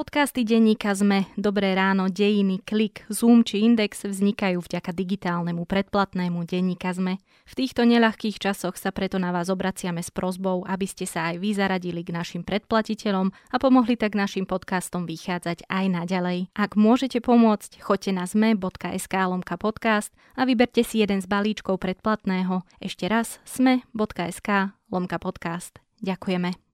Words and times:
Podcasty 0.00 0.48
denníka 0.48 0.96
ZME, 0.96 1.28
Dobré 1.36 1.76
ráno, 1.76 2.08
Dejiny, 2.08 2.64
Klik, 2.64 3.04
Zoom 3.12 3.44
či 3.44 3.60
Index 3.68 4.08
vznikajú 4.08 4.64
vďaka 4.64 4.96
digitálnemu 4.96 5.68
predplatnému 5.68 6.40
denníka 6.48 6.96
ZME. 6.96 7.20
V 7.20 7.52
týchto 7.52 7.84
neľahkých 7.84 8.40
časoch 8.40 8.80
sa 8.80 8.96
preto 8.96 9.20
na 9.20 9.28
vás 9.28 9.52
obraciame 9.52 10.00
s 10.00 10.08
prozbou, 10.08 10.64
aby 10.64 10.88
ste 10.88 11.04
sa 11.04 11.28
aj 11.28 11.44
vy 11.44 11.52
zaradili 11.52 12.00
k 12.00 12.16
našim 12.16 12.40
predplatiteľom 12.48 13.28
a 13.28 13.56
pomohli 13.60 14.00
tak 14.00 14.16
našim 14.16 14.48
podcastom 14.48 15.04
vychádzať 15.04 15.68
aj 15.68 15.84
naďalej. 15.92 16.48
Ak 16.56 16.80
môžete 16.80 17.20
pomôcť, 17.20 17.84
choďte 17.84 18.16
na 18.16 18.24
sme.sk 18.24 19.12
lomka 19.12 19.60
podcast 19.60 20.16
a 20.32 20.48
vyberte 20.48 20.80
si 20.80 21.04
jeden 21.04 21.20
z 21.20 21.28
balíčkov 21.28 21.76
predplatného. 21.76 22.64
Ešte 22.80 23.04
raz 23.04 23.36
sme.sk 23.44 24.48
lomka 24.88 25.20
podcast. 25.20 25.76
Ďakujeme. 26.00 26.69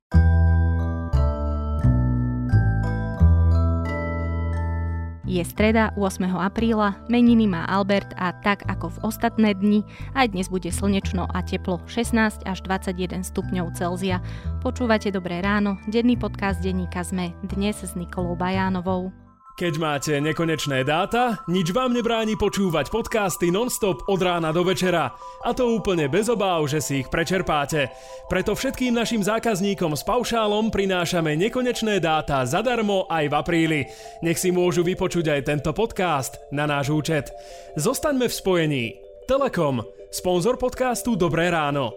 Je 5.26 5.42
streda 5.42 5.90
8. 5.98 6.22
apríla, 6.38 6.94
meniny 7.10 7.50
má 7.50 7.66
Albert 7.66 8.14
a 8.14 8.30
tak 8.46 8.62
ako 8.70 8.94
v 8.94 8.98
ostatné 9.10 9.58
dni, 9.58 9.82
aj 10.14 10.30
dnes 10.30 10.46
bude 10.46 10.70
slnečno 10.70 11.26
a 11.26 11.42
teplo 11.42 11.82
16 11.90 12.46
až 12.46 12.58
21 12.62 13.26
stupňov 13.26 13.74
Celzia. 13.74 14.22
Počúvate 14.62 15.10
Dobré 15.10 15.42
ráno, 15.42 15.82
denný 15.90 16.14
podcast 16.14 16.62
denníka 16.62 17.02
ZME, 17.02 17.34
dnes 17.42 17.74
s 17.82 17.98
Nikolou 17.98 18.38
Bajánovou. 18.38 19.25
Keď 19.56 19.80
máte 19.80 20.20
nekonečné 20.20 20.84
dáta, 20.84 21.40
nič 21.48 21.72
vám 21.72 21.96
nebráni 21.96 22.36
počúvať 22.36 22.92
podcasty 22.92 23.48
non-stop 23.48 24.04
od 24.04 24.20
rána 24.20 24.52
do 24.52 24.60
večera. 24.60 25.16
A 25.16 25.56
to 25.56 25.72
úplne 25.72 26.12
bez 26.12 26.28
obáv, 26.28 26.68
že 26.68 26.84
si 26.84 27.00
ich 27.00 27.08
prečerpáte. 27.08 27.88
Preto 28.28 28.52
všetkým 28.52 28.92
našim 28.92 29.24
zákazníkom 29.24 29.96
s 29.96 30.04
paušálom 30.04 30.68
prinášame 30.68 31.40
nekonečné 31.40 32.04
dáta 32.04 32.44
zadarmo 32.44 33.08
aj 33.08 33.32
v 33.32 33.34
apríli. 33.40 33.80
Nech 34.20 34.36
si 34.36 34.52
môžu 34.52 34.84
vypočuť 34.84 35.32
aj 35.32 35.48
tento 35.48 35.72
podcast 35.72 36.36
na 36.52 36.68
náš 36.68 36.92
účet. 36.92 37.32
Zostaňme 37.80 38.28
v 38.28 38.36
spojení. 38.36 38.84
Telekom, 39.24 39.80
sponzor 40.12 40.60
podcastu 40.60 41.16
Dobré 41.16 41.48
ráno. 41.48 41.96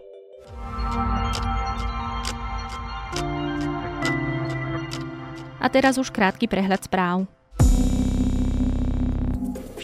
A 5.59 5.67
teraz 5.67 5.99
už 5.99 6.07
krátky 6.07 6.47
prehľad 6.47 6.87
správ. 6.87 7.27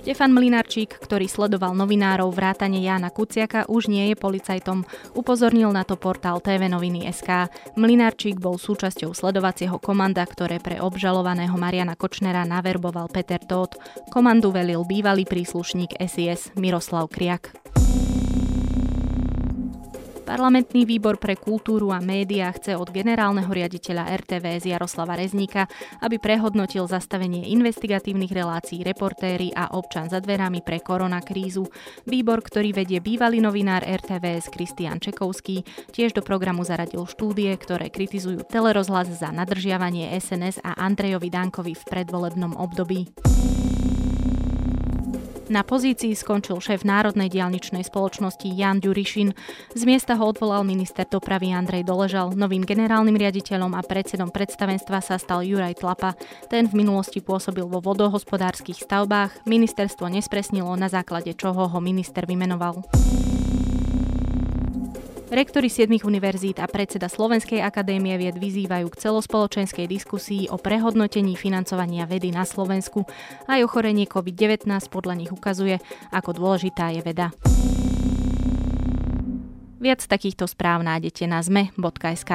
Štefan 0.06 0.38
Mlinarčík, 0.38 1.02
ktorý 1.02 1.25
sledoval 1.25 1.73
novinárov 1.73 2.30
vrátane 2.30 2.78
Jána 2.78 3.09
Kuciaka, 3.09 3.66
už 3.66 3.89
nie 3.89 4.14
je 4.14 4.16
policajtom. 4.16 4.86
Upozornil 5.17 5.73
na 5.73 5.81
to 5.81 5.98
portál 5.98 6.38
TV 6.45 6.70
Noviny 6.70 7.09
SK. 7.09 7.50
Mlinarčík 7.73 8.38
bol 8.38 8.61
súčasťou 8.61 9.17
sledovacieho 9.17 9.81
komanda, 9.81 10.22
ktoré 10.22 10.61
pre 10.61 10.78
obžalovaného 10.78 11.58
Mariana 11.58 11.98
Kočnera 11.98 12.45
naverboval 12.45 13.09
Peter 13.09 13.42
Todt. 13.42 13.81
Komandu 14.14 14.53
velil 14.53 14.86
bývalý 14.86 15.26
príslušník 15.26 15.98
SIS 15.98 16.53
Miroslav 16.53 17.09
Kriak. 17.09 17.50
Parlamentný 20.25 20.89
výbor 20.89 21.21
pre 21.21 21.37
kultúru 21.37 21.93
a 21.93 22.01
médiá 22.01 22.49
chce 22.49 22.73
od 22.73 22.89
generálneho 22.89 23.45
riaditeľa 23.45 24.09
RTVS 24.25 24.65
Jaroslava 24.65 25.13
Rezníka, 25.13 25.69
aby 26.01 26.17
prehodnotil 26.17 26.89
zastavenie 26.89 27.45
investigatívnych 27.53 28.33
relácií 28.33 28.81
reportéry 28.81 29.53
a 29.53 29.77
občan 29.77 30.09
za 30.09 30.17
dverami 30.17 30.65
pre 30.65 30.81
koronakrízu. 30.81 31.69
Výbor, 32.09 32.41
ktorý 32.41 32.73
vedie 32.73 32.97
bývalý 33.05 33.37
novinár 33.37 33.85
RTVS 33.85 34.49
Kristian 34.49 34.97
Čekovský, 34.97 35.61
tiež 35.93 36.17
do 36.17 36.25
programu 36.25 36.65
zaradil 36.65 37.05
štúdie, 37.05 37.53
ktoré 37.61 37.93
kritizujú 37.93 38.49
telerozhlas 38.49 39.13
za 39.13 39.29
nadržiavanie 39.29 40.09
SNS 40.17 40.65
a 40.65 40.73
Andrejovi 40.81 41.29
Dankovi 41.29 41.77
v 41.77 41.83
predvolebnom 41.85 42.57
období. 42.57 43.13
Na 45.45 45.61
pozícii 45.61 46.17
skončil 46.17 46.57
šéf 46.57 46.81
Národnej 46.81 47.29
dialničnej 47.29 47.85
spoločnosti 47.85 48.49
Jan 48.49 48.81
Ďurišin. 48.81 49.30
Z 49.77 49.81
miesta 49.86 50.17
ho 50.17 50.25
odvolal 50.25 50.65
minister 50.65 51.05
dopravy 51.05 51.53
Andrej 51.53 51.86
Doležal. 51.86 52.33
Novým 52.33 52.65
generálnym 52.65 53.14
riaditeľom 53.14 53.77
a 53.77 53.86
predsedom 53.86 54.33
predstavenstva 54.33 55.05
sa 55.05 55.21
stal 55.21 55.45
Juraj 55.45 55.86
Tlapa. 55.86 56.17
Ten 56.49 56.65
v 56.65 56.81
minulosti 56.81 57.21
pôsobil 57.21 57.61
vo 57.70 57.77
vodohospodárskych 57.77 58.81
stavbách. 58.81 59.45
Ministerstvo 59.45 60.09
nespresnilo, 60.09 60.73
na 60.73 60.89
základe 60.89 61.37
čoho 61.37 61.70
ho 61.70 61.77
minister 61.77 62.25
vymenoval. 62.25 62.81
Rektori 65.35 65.67
7 65.67 65.99
univerzít 66.07 66.63
a 66.63 66.67
predseda 66.71 67.11
Slovenskej 67.11 67.59
akadémie 67.59 68.15
vied 68.15 68.39
vyzývajú 68.39 68.87
k 68.87 68.99
celospoločenskej 69.03 69.83
diskusii 69.83 70.47
o 70.47 70.55
prehodnotení 70.55 71.35
financovania 71.35 72.07
vedy 72.07 72.31
na 72.31 72.47
Slovensku. 72.47 73.03
Aj 73.43 73.59
ochorenie 73.59 74.07
COVID-19 74.07 74.63
podľa 74.87 75.13
nich 75.19 75.35
ukazuje, 75.35 75.83
ako 76.15 76.39
dôležitá 76.39 76.95
je 76.95 77.03
veda. 77.03 77.35
Viac 79.83 80.07
takýchto 80.07 80.47
správ 80.47 80.87
nájdete 80.87 81.27
na 81.27 81.43
zme.sk. 81.43 82.31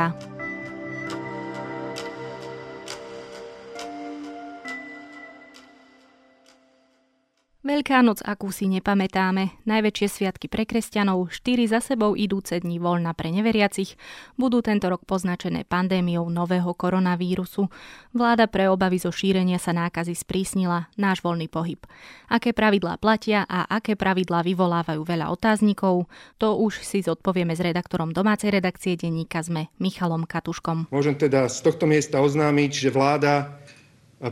Veľká 7.60 8.00
noc, 8.00 8.25
akú 8.25 8.48
si 8.48 8.72
nepamätáme. 8.72 9.69
Najväčšie 9.69 10.09
sviatky 10.09 10.48
pre 10.48 10.65
kresťanov, 10.65 11.28
štyri 11.28 11.69
za 11.69 11.84
sebou 11.84 12.16
idúce 12.16 12.56
dní 12.56 12.81
voľna 12.81 13.12
pre 13.12 13.28
neveriacich, 13.28 14.00
budú 14.41 14.65
tento 14.65 14.88
rok 14.88 15.04
poznačené 15.04 15.69
pandémiou 15.69 16.25
nového 16.32 16.72
koronavírusu. 16.72 17.69
Vláda 18.16 18.48
pre 18.48 18.72
obavy 18.72 18.97
zo 18.97 19.12
šírenia 19.12 19.60
sa 19.60 19.76
nákazy 19.76 20.16
sprísnila 20.16 20.88
náš 20.97 21.21
voľný 21.21 21.53
pohyb. 21.53 21.84
Aké 22.32 22.56
pravidlá 22.56 22.97
platia 22.97 23.44
a 23.44 23.69
aké 23.69 23.92
pravidlá 23.92 24.41
vyvolávajú 24.41 25.04
veľa 25.04 25.28
otáznikov, 25.28 26.09
to 26.41 26.56
už 26.56 26.81
si 26.81 27.04
zodpovieme 27.04 27.53
s 27.53 27.60
redaktorom 27.60 28.16
domácej 28.16 28.56
redakcie 28.56 28.97
denníka 28.97 29.44
ZME 29.44 29.69
Michalom 29.77 30.25
Katuškom. 30.25 30.88
Môžem 30.88 31.12
teda 31.12 31.44
z 31.53 31.60
tohto 31.60 31.84
miesta 31.84 32.25
oznámiť, 32.25 32.71
že 32.72 32.88
vláda 32.88 33.60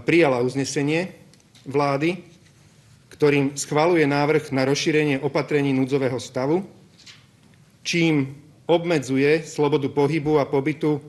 prijala 0.09 0.41
uznesenie 0.41 1.13
vlády 1.69 2.38
ktorým 3.19 3.59
schvaluje 3.59 4.07
návrh 4.07 4.55
na 4.55 4.63
rozšírenie 4.63 5.19
opatrení 5.21 5.75
núdzového 5.75 6.23
stavu, 6.23 6.63
čím 7.83 8.39
obmedzuje 8.71 9.43
slobodu 9.43 9.91
pohybu 9.91 10.39
a 10.39 10.47
pobytu 10.47 11.03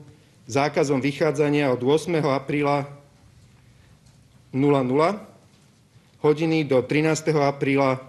zákazom 0.50 0.98
vychádzania 0.98 1.70
od 1.70 1.86
8. 1.86 2.18
apríla 2.18 2.90
00 4.50 4.58
hodiny 6.20 6.66
do 6.66 6.82
13. 6.82 7.30
apríla 7.38 8.02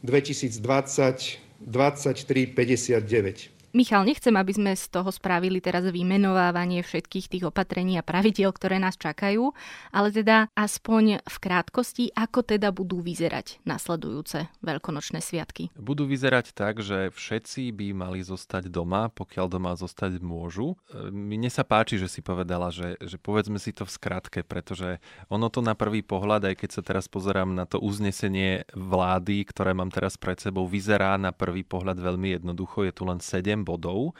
2020 0.00 1.42
23.59. 1.62 3.61
Michal, 3.72 4.04
nechcem, 4.04 4.36
aby 4.36 4.52
sme 4.52 4.76
z 4.76 4.84
toho 4.92 5.08
spravili 5.08 5.56
teraz 5.64 5.88
vymenovávanie 5.88 6.84
všetkých 6.84 7.26
tých 7.32 7.44
opatrení 7.48 7.96
a 7.96 8.04
pravidiel, 8.04 8.52
ktoré 8.52 8.76
nás 8.76 9.00
čakajú, 9.00 9.56
ale 9.96 10.12
teda 10.12 10.52
aspoň 10.52 11.24
v 11.24 11.36
krátkosti, 11.40 12.12
ako 12.12 12.44
teda 12.44 12.68
budú 12.68 13.00
vyzerať 13.00 13.64
nasledujúce 13.64 14.52
veľkonočné 14.60 15.24
sviatky. 15.24 15.72
Budú 15.72 16.04
vyzerať 16.04 16.52
tak, 16.52 16.84
že 16.84 17.08
všetci 17.16 17.72
by 17.72 17.96
mali 17.96 18.20
zostať 18.20 18.68
doma, 18.68 19.08
pokiaľ 19.08 19.48
doma 19.48 19.72
zostať 19.72 20.20
môžu. 20.20 20.76
E, 20.92 21.08
mne 21.08 21.48
sa 21.48 21.64
páči, 21.64 21.96
že 21.96 22.12
si 22.12 22.20
povedala, 22.20 22.68
že, 22.68 23.00
že 23.00 23.16
povedzme 23.16 23.56
si 23.56 23.72
to 23.72 23.88
v 23.88 23.94
skratke, 23.96 24.44
pretože 24.44 25.00
ono 25.32 25.48
to 25.48 25.64
na 25.64 25.72
prvý 25.72 26.04
pohľad, 26.04 26.44
aj 26.52 26.60
keď 26.60 26.70
sa 26.76 26.82
teraz 26.84 27.08
pozerám 27.08 27.56
na 27.56 27.64
to 27.64 27.80
uznesenie 27.80 28.68
vlády, 28.76 29.48
ktoré 29.48 29.72
mám 29.72 29.88
teraz 29.88 30.20
pred 30.20 30.36
sebou, 30.36 30.68
vyzerá 30.68 31.16
na 31.16 31.32
prvý 31.32 31.64
pohľad 31.64 31.96
veľmi 31.96 32.36
jednoducho. 32.36 32.84
Je 32.84 32.92
tu 32.92 33.08
len 33.08 33.16
7 33.16 33.61
bodov. 33.62 34.14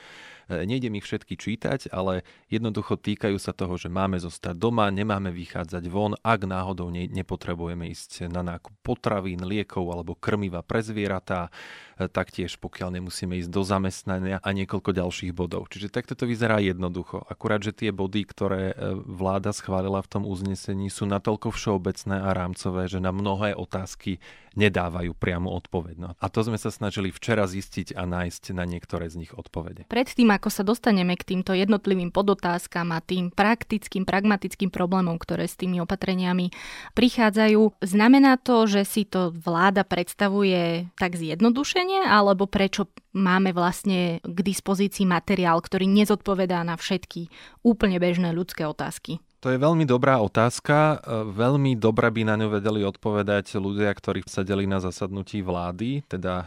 E, 0.49 0.65
nejdem 0.67 0.99
ich 0.99 1.07
všetky 1.07 1.35
čítať, 1.39 1.93
ale 1.95 2.27
jednoducho 2.51 2.99
týkajú 2.99 3.37
sa 3.39 3.55
toho, 3.55 3.79
že 3.79 3.93
máme 3.93 4.19
zostať 4.19 4.57
doma, 4.59 4.91
nemáme 4.91 5.31
vychádzať 5.31 5.85
von, 5.91 6.19
ak 6.21 6.41
náhodou 6.47 6.91
ne, 6.91 7.06
nepotrebujeme 7.06 7.91
ísť 7.91 8.27
na 8.31 8.43
nákup 8.43 8.73
potravín, 8.83 9.44
liekov 9.44 9.87
alebo 9.91 10.19
krmiva 10.19 10.61
pre 10.65 10.83
zvieratá, 10.83 11.53
taktiež 11.99 12.56
pokiaľ 12.56 13.00
nemusíme 13.00 13.37
ísť 13.43 13.50
do 13.50 13.62
zamestnania 13.62 14.37
a 14.41 14.49
niekoľko 14.55 14.91
ďalších 14.94 15.33
bodov. 15.35 15.69
Čiže 15.69 15.93
takto 15.93 16.15
to 16.17 16.25
vyzerá 16.25 16.62
jednoducho. 16.62 17.23
Akurát, 17.27 17.61
že 17.61 17.75
tie 17.75 17.91
body, 17.91 18.23
ktoré 18.25 18.73
e, 18.73 18.75
vláda 18.94 19.50
schválila 19.50 20.00
v 20.00 20.11
tom 20.11 20.23
uznesení, 20.25 20.89
sú 20.89 21.05
natoľko 21.05 21.53
všeobecné 21.53 22.17
a 22.23 22.31
rámcové, 22.33 22.89
že 22.89 23.03
na 23.03 23.11
mnohé 23.11 23.53
otázky 23.53 24.23
nedávajú 24.55 25.17
priamo 25.17 25.49
odpoveď. 25.53 25.97
No. 25.97 26.11
A 26.21 26.27
to 26.29 26.44
sme 26.44 26.61
sa 26.61 26.69
snažili 26.69 27.09
včera 27.09 27.49
zistiť 27.49 27.97
a 27.97 28.05
nájsť 28.05 28.53
na 28.53 28.69
niektoré 28.69 29.09
z 29.09 29.25
nich 29.25 29.33
odpovede. 29.33 29.88
Predtým, 29.88 30.29
ako 30.29 30.49
sa 30.53 30.62
dostaneme 30.62 31.17
k 31.17 31.25
týmto 31.25 31.56
jednotlivým 31.56 32.12
podotázkam 32.12 32.93
a 32.93 33.00
tým 33.00 33.33
praktickým, 33.33 34.05
pragmatickým 34.05 34.69
problémom, 34.69 35.17
ktoré 35.17 35.49
s 35.49 35.56
tými 35.56 35.81
opatreniami 35.81 36.53
prichádzajú, 36.93 37.81
znamená 37.81 38.37
to, 38.37 38.69
že 38.69 38.85
si 38.85 39.03
to 39.09 39.33
vláda 39.33 39.88
predstavuje 39.88 40.93
tak 41.00 41.17
zjednodušene, 41.17 41.81
alebo 42.06 42.46
prečo 42.46 42.90
máme 43.17 43.50
vlastne 43.50 44.23
k 44.23 44.38
dispozícii 44.40 45.08
materiál, 45.08 45.58
ktorý 45.58 45.88
nezodpovedá 45.88 46.62
na 46.62 46.79
všetky 46.79 47.29
úplne 47.67 47.99
bežné 47.99 48.31
ľudské 48.31 48.62
otázky? 48.64 49.19
To 49.43 49.50
je 49.50 49.58
veľmi 49.58 49.82
dobrá 49.82 50.23
otázka. 50.23 51.02
E, 51.02 51.26
veľmi 51.34 51.75
dobre 51.75 52.14
by 52.14 52.23
na 52.23 52.38
ňu 52.38 52.62
vedeli 52.62 52.87
odpovedať 52.87 53.58
ľudia, 53.58 53.90
ktorí 53.90 54.23
sedeli 54.23 54.70
na 54.70 54.79
zasadnutí 54.79 55.43
vlády, 55.43 56.06
teda 56.06 56.46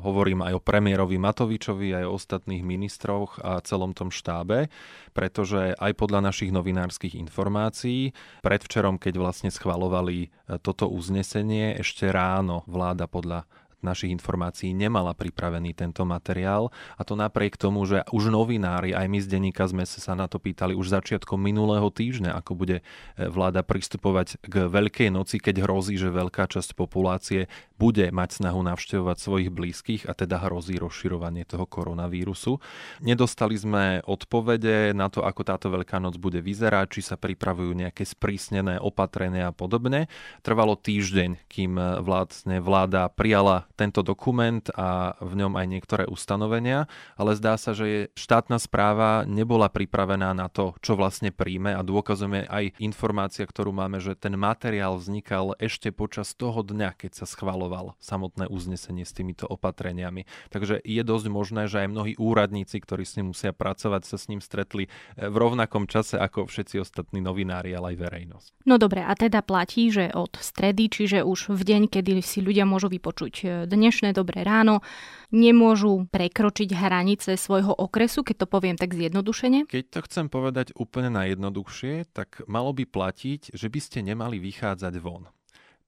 hovorím 0.00 0.40
aj 0.48 0.56
o 0.56 0.64
premiérovi 0.64 1.20
Matovičovi, 1.20 1.92
aj 2.00 2.04
o 2.08 2.16
ostatných 2.16 2.64
ministroch 2.64 3.36
a 3.44 3.60
celom 3.60 3.92
tom 3.92 4.08
štábe, 4.08 4.72
pretože 5.12 5.76
aj 5.76 5.92
podľa 6.00 6.32
našich 6.32 6.48
novinárskych 6.48 7.12
informácií, 7.20 8.16
predvčerom, 8.40 8.96
keď 8.96 9.20
vlastne 9.20 9.52
schvalovali 9.52 10.32
e, 10.32 10.56
toto 10.64 10.88
uznesenie, 10.88 11.76
ešte 11.76 12.08
ráno 12.08 12.64
vláda 12.64 13.04
podľa 13.04 13.44
našich 13.86 14.12
informácií 14.12 14.72
nemala 14.76 15.16
pripravený 15.16 15.76
tento 15.76 16.02
materiál 16.04 16.72
a 16.96 17.02
to 17.06 17.16
napriek 17.16 17.56
tomu, 17.56 17.84
že 17.88 18.04
už 18.12 18.32
novinári, 18.32 18.92
aj 18.92 19.06
my 19.08 19.18
z 19.22 19.26
denníka 19.26 19.64
sme 19.66 19.84
sa 19.86 20.14
na 20.14 20.26
to 20.26 20.36
pýtali 20.36 20.76
už 20.76 20.92
začiatkom 20.92 21.40
minulého 21.40 21.88
týždňa, 21.88 22.36
ako 22.40 22.52
bude 22.56 22.80
e, 22.80 22.82
vláda 23.28 23.64
pristupovať 23.64 24.42
k 24.44 24.54
Veľkej 24.68 25.08
noci, 25.14 25.40
keď 25.40 25.64
hrozí, 25.64 25.96
že 25.96 26.12
veľká 26.12 26.50
časť 26.50 26.76
populácie 26.76 27.48
bude 27.80 28.12
mať 28.12 28.44
snahu 28.44 28.60
navštevovať 28.60 29.16
svojich 29.16 29.50
blízkych 29.50 30.02
a 30.04 30.12
teda 30.12 30.44
hrozí 30.44 30.76
rozširovanie 30.76 31.48
toho 31.48 31.64
koronavírusu. 31.64 32.60
Nedostali 33.00 33.56
sme 33.56 34.04
odpovede 34.04 34.92
na 34.92 35.08
to, 35.08 35.24
ako 35.24 35.42
táto 35.46 35.72
Veľká 35.72 35.96
noc 36.02 36.20
bude 36.20 36.42
vyzerať, 36.44 36.98
či 36.98 37.00
sa 37.00 37.16
pripravujú 37.16 37.72
nejaké 37.72 38.04
sprísnené 38.04 38.76
opatrenia 38.76 39.48
a 39.48 39.56
podobne. 39.56 40.10
Trvalo 40.44 40.76
týždeň, 40.76 41.46
kým 41.48 41.78
vládne 42.04 42.60
vláda 42.60 43.08
prijala 43.08 43.69
tento 43.80 44.04
dokument 44.04 44.60
a 44.76 45.16
v 45.24 45.40
ňom 45.40 45.56
aj 45.56 45.66
niektoré 45.66 46.04
ustanovenia, 46.04 46.84
ale 47.16 47.32
zdá 47.32 47.56
sa, 47.56 47.72
že 47.72 48.12
štátna 48.12 48.60
správa 48.60 49.24
nebola 49.24 49.72
pripravená 49.72 50.36
na 50.36 50.52
to, 50.52 50.76
čo 50.84 51.00
vlastne 51.00 51.32
príjme 51.32 51.72
a 51.72 51.80
dôkazom 51.80 52.36
je 52.36 52.44
aj 52.44 52.64
informácia, 52.76 53.48
ktorú 53.48 53.72
máme, 53.72 54.04
že 54.04 54.12
ten 54.12 54.36
materiál 54.36 55.00
vznikal 55.00 55.56
ešte 55.56 55.88
počas 55.96 56.36
toho 56.36 56.60
dňa, 56.60 56.92
keď 56.92 57.24
sa 57.24 57.24
schvaloval 57.24 57.96
samotné 57.96 58.52
uznesenie 58.52 59.08
s 59.08 59.16
týmito 59.16 59.48
opatreniami. 59.48 60.28
Takže 60.52 60.84
je 60.84 61.02
dosť 61.06 61.26
možné, 61.32 61.62
že 61.70 61.86
aj 61.86 61.88
mnohí 61.88 62.12
úradníci, 62.20 62.76
ktorí 62.82 63.08
s 63.08 63.16
ním 63.16 63.32
musia 63.32 63.56
pracovať, 63.56 64.02
sa 64.04 64.20
s 64.20 64.28
ním 64.28 64.42
stretli 64.42 64.90
eh, 64.90 65.30
v 65.30 65.36
rovnakom 65.38 65.86
čase 65.86 66.20
ako 66.20 66.50
všetci 66.50 66.82
ostatní 66.82 67.22
novinári, 67.22 67.72
ale 67.72 67.94
aj 67.94 67.96
verejnosť. 68.02 68.48
No 68.66 68.76
dobre, 68.76 69.06
a 69.06 69.14
teda 69.16 69.40
platí, 69.40 69.88
že 69.88 70.12
od 70.12 70.36
stredy, 70.36 70.90
čiže 70.90 71.22
už 71.22 71.54
v 71.54 71.62
deň, 71.62 71.82
kedy 71.88 72.20
si 72.20 72.42
ľudia 72.42 72.66
môžu 72.66 72.90
vypočuť 72.90 73.34
eh, 73.46 73.48
dnešné 73.70 74.10
dobré 74.10 74.42
ráno 74.42 74.82
nemôžu 75.30 76.10
prekročiť 76.10 76.74
hranice 76.74 77.38
svojho 77.38 77.70
okresu, 77.70 78.26
keď 78.26 78.42
to 78.42 78.46
poviem 78.50 78.74
tak 78.74 78.98
zjednodušene? 78.98 79.70
Keď 79.70 79.84
to 79.94 80.00
chcem 80.10 80.26
povedať 80.26 80.74
úplne 80.74 81.14
najjednoduchšie, 81.14 82.10
tak 82.10 82.42
malo 82.50 82.74
by 82.74 82.82
platiť, 82.82 83.54
že 83.54 83.70
by 83.70 83.80
ste 83.80 84.02
nemali 84.02 84.42
vychádzať 84.42 84.94
von 84.98 85.30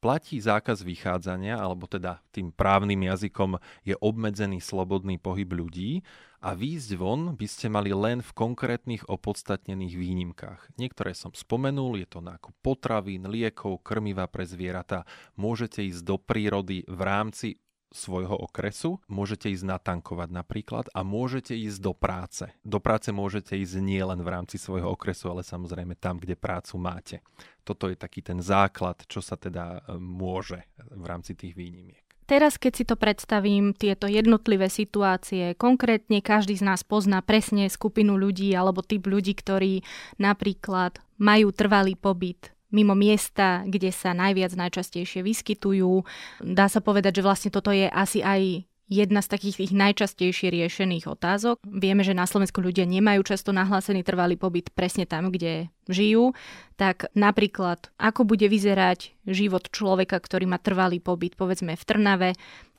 platí 0.02 0.43
zákaz 0.43 0.82
vychádzania, 0.82 1.62
alebo 1.62 1.87
teda 1.87 2.19
tým 2.34 2.50
právnym 2.50 3.06
jazykom 3.06 3.62
je 3.87 3.94
obmedzený 4.02 4.58
slobodný 4.58 5.23
pohyb 5.23 5.46
ľudí 5.46 6.02
a 6.43 6.58
výjsť 6.58 6.90
von 6.99 7.38
by 7.38 7.46
ste 7.46 7.70
mali 7.70 7.94
len 7.94 8.19
v 8.19 8.34
konkrétnych 8.34 9.06
opodstatnených 9.06 9.94
výnimkách. 9.94 10.75
Niektoré 10.75 11.14
som 11.14 11.31
spomenul, 11.31 12.02
je 12.02 12.08
to 12.11 12.19
nákup 12.19 12.50
potravín, 12.67 13.31
liekov, 13.31 13.87
krmiva 13.87 14.26
pre 14.26 14.43
zvieratá. 14.43 15.06
Môžete 15.38 15.87
ísť 15.87 16.02
do 16.02 16.19
prírody 16.19 16.82
v 16.90 17.00
rámci 17.06 17.61
svojho 17.92 18.34
okresu, 18.34 18.98
môžete 19.06 19.52
ísť 19.52 19.68
natankovať 19.68 20.28
napríklad 20.32 20.88
a 20.96 21.04
môžete 21.04 21.54
ísť 21.54 21.78
do 21.78 21.92
práce. 21.92 22.44
Do 22.64 22.82
práce 22.82 23.12
môžete 23.12 23.54
ísť 23.54 23.78
nie 23.78 24.02
len 24.02 24.24
v 24.24 24.32
rámci 24.32 24.56
svojho 24.56 24.96
okresu, 24.96 25.30
ale 25.30 25.46
samozrejme 25.46 25.94
tam, 26.00 26.18
kde 26.18 26.34
prácu 26.34 26.74
máte. 26.80 27.16
Toto 27.62 27.86
je 27.86 27.94
taký 27.94 28.24
ten 28.24 28.42
základ, 28.42 29.04
čo 29.06 29.22
sa 29.22 29.38
teda 29.38 29.84
e, 29.86 30.00
môže 30.00 30.66
v 30.80 31.04
rámci 31.06 31.38
tých 31.38 31.54
výnimiek. 31.54 32.02
Teraz, 32.26 32.56
keď 32.56 32.72
si 32.72 32.84
to 32.88 32.96
predstavím, 32.96 33.76
tieto 33.76 34.08
jednotlivé 34.08 34.72
situácie, 34.72 35.52
konkrétne 35.58 36.24
každý 36.24 36.56
z 36.56 36.64
nás 36.64 36.80
pozná 36.80 37.20
presne 37.20 37.68
skupinu 37.68 38.16
ľudí 38.16 38.54
alebo 38.56 38.80
typ 38.80 39.04
ľudí, 39.04 39.36
ktorí 39.36 39.84
napríklad 40.16 41.02
majú 41.20 41.52
trvalý 41.52 41.92
pobyt 41.98 42.54
mimo 42.72 42.96
miesta, 42.96 43.62
kde 43.69 43.92
sa 43.92 44.16
najviac 44.16 44.56
najčastejšie 44.56 45.20
vyskytujú. 45.22 46.02
Dá 46.40 46.66
sa 46.66 46.80
povedať, 46.80 47.20
že 47.20 47.24
vlastne 47.24 47.50
toto 47.52 47.70
je 47.70 47.86
asi 47.86 48.24
aj 48.24 48.66
jedna 48.92 49.24
z 49.24 49.28
takých 49.32 49.56
tých 49.64 49.72
najčastejšie 49.72 50.52
riešených 50.52 51.08
otázok. 51.08 51.64
Vieme, 51.64 52.04
že 52.04 52.12
na 52.12 52.28
Slovensku 52.28 52.60
ľudia 52.60 52.84
nemajú 52.84 53.24
často 53.24 53.54
nahlásený 53.56 54.04
trvalý 54.04 54.36
pobyt 54.36 54.69
presne 54.76 55.08
tam, 55.08 55.32
kde 55.32 55.72
žijú, 55.90 56.34
tak 56.82 57.06
napríklad 57.14 57.94
ako 57.94 58.26
bude 58.26 58.50
vyzerať 58.50 59.14
život 59.23 59.70
človeka, 59.70 60.19
ktorý 60.19 60.50
má 60.50 60.58
trvalý 60.58 60.99
pobyt 60.99 61.38
povedzme 61.38 61.79
v 61.79 61.84
Trnave, 61.87 62.31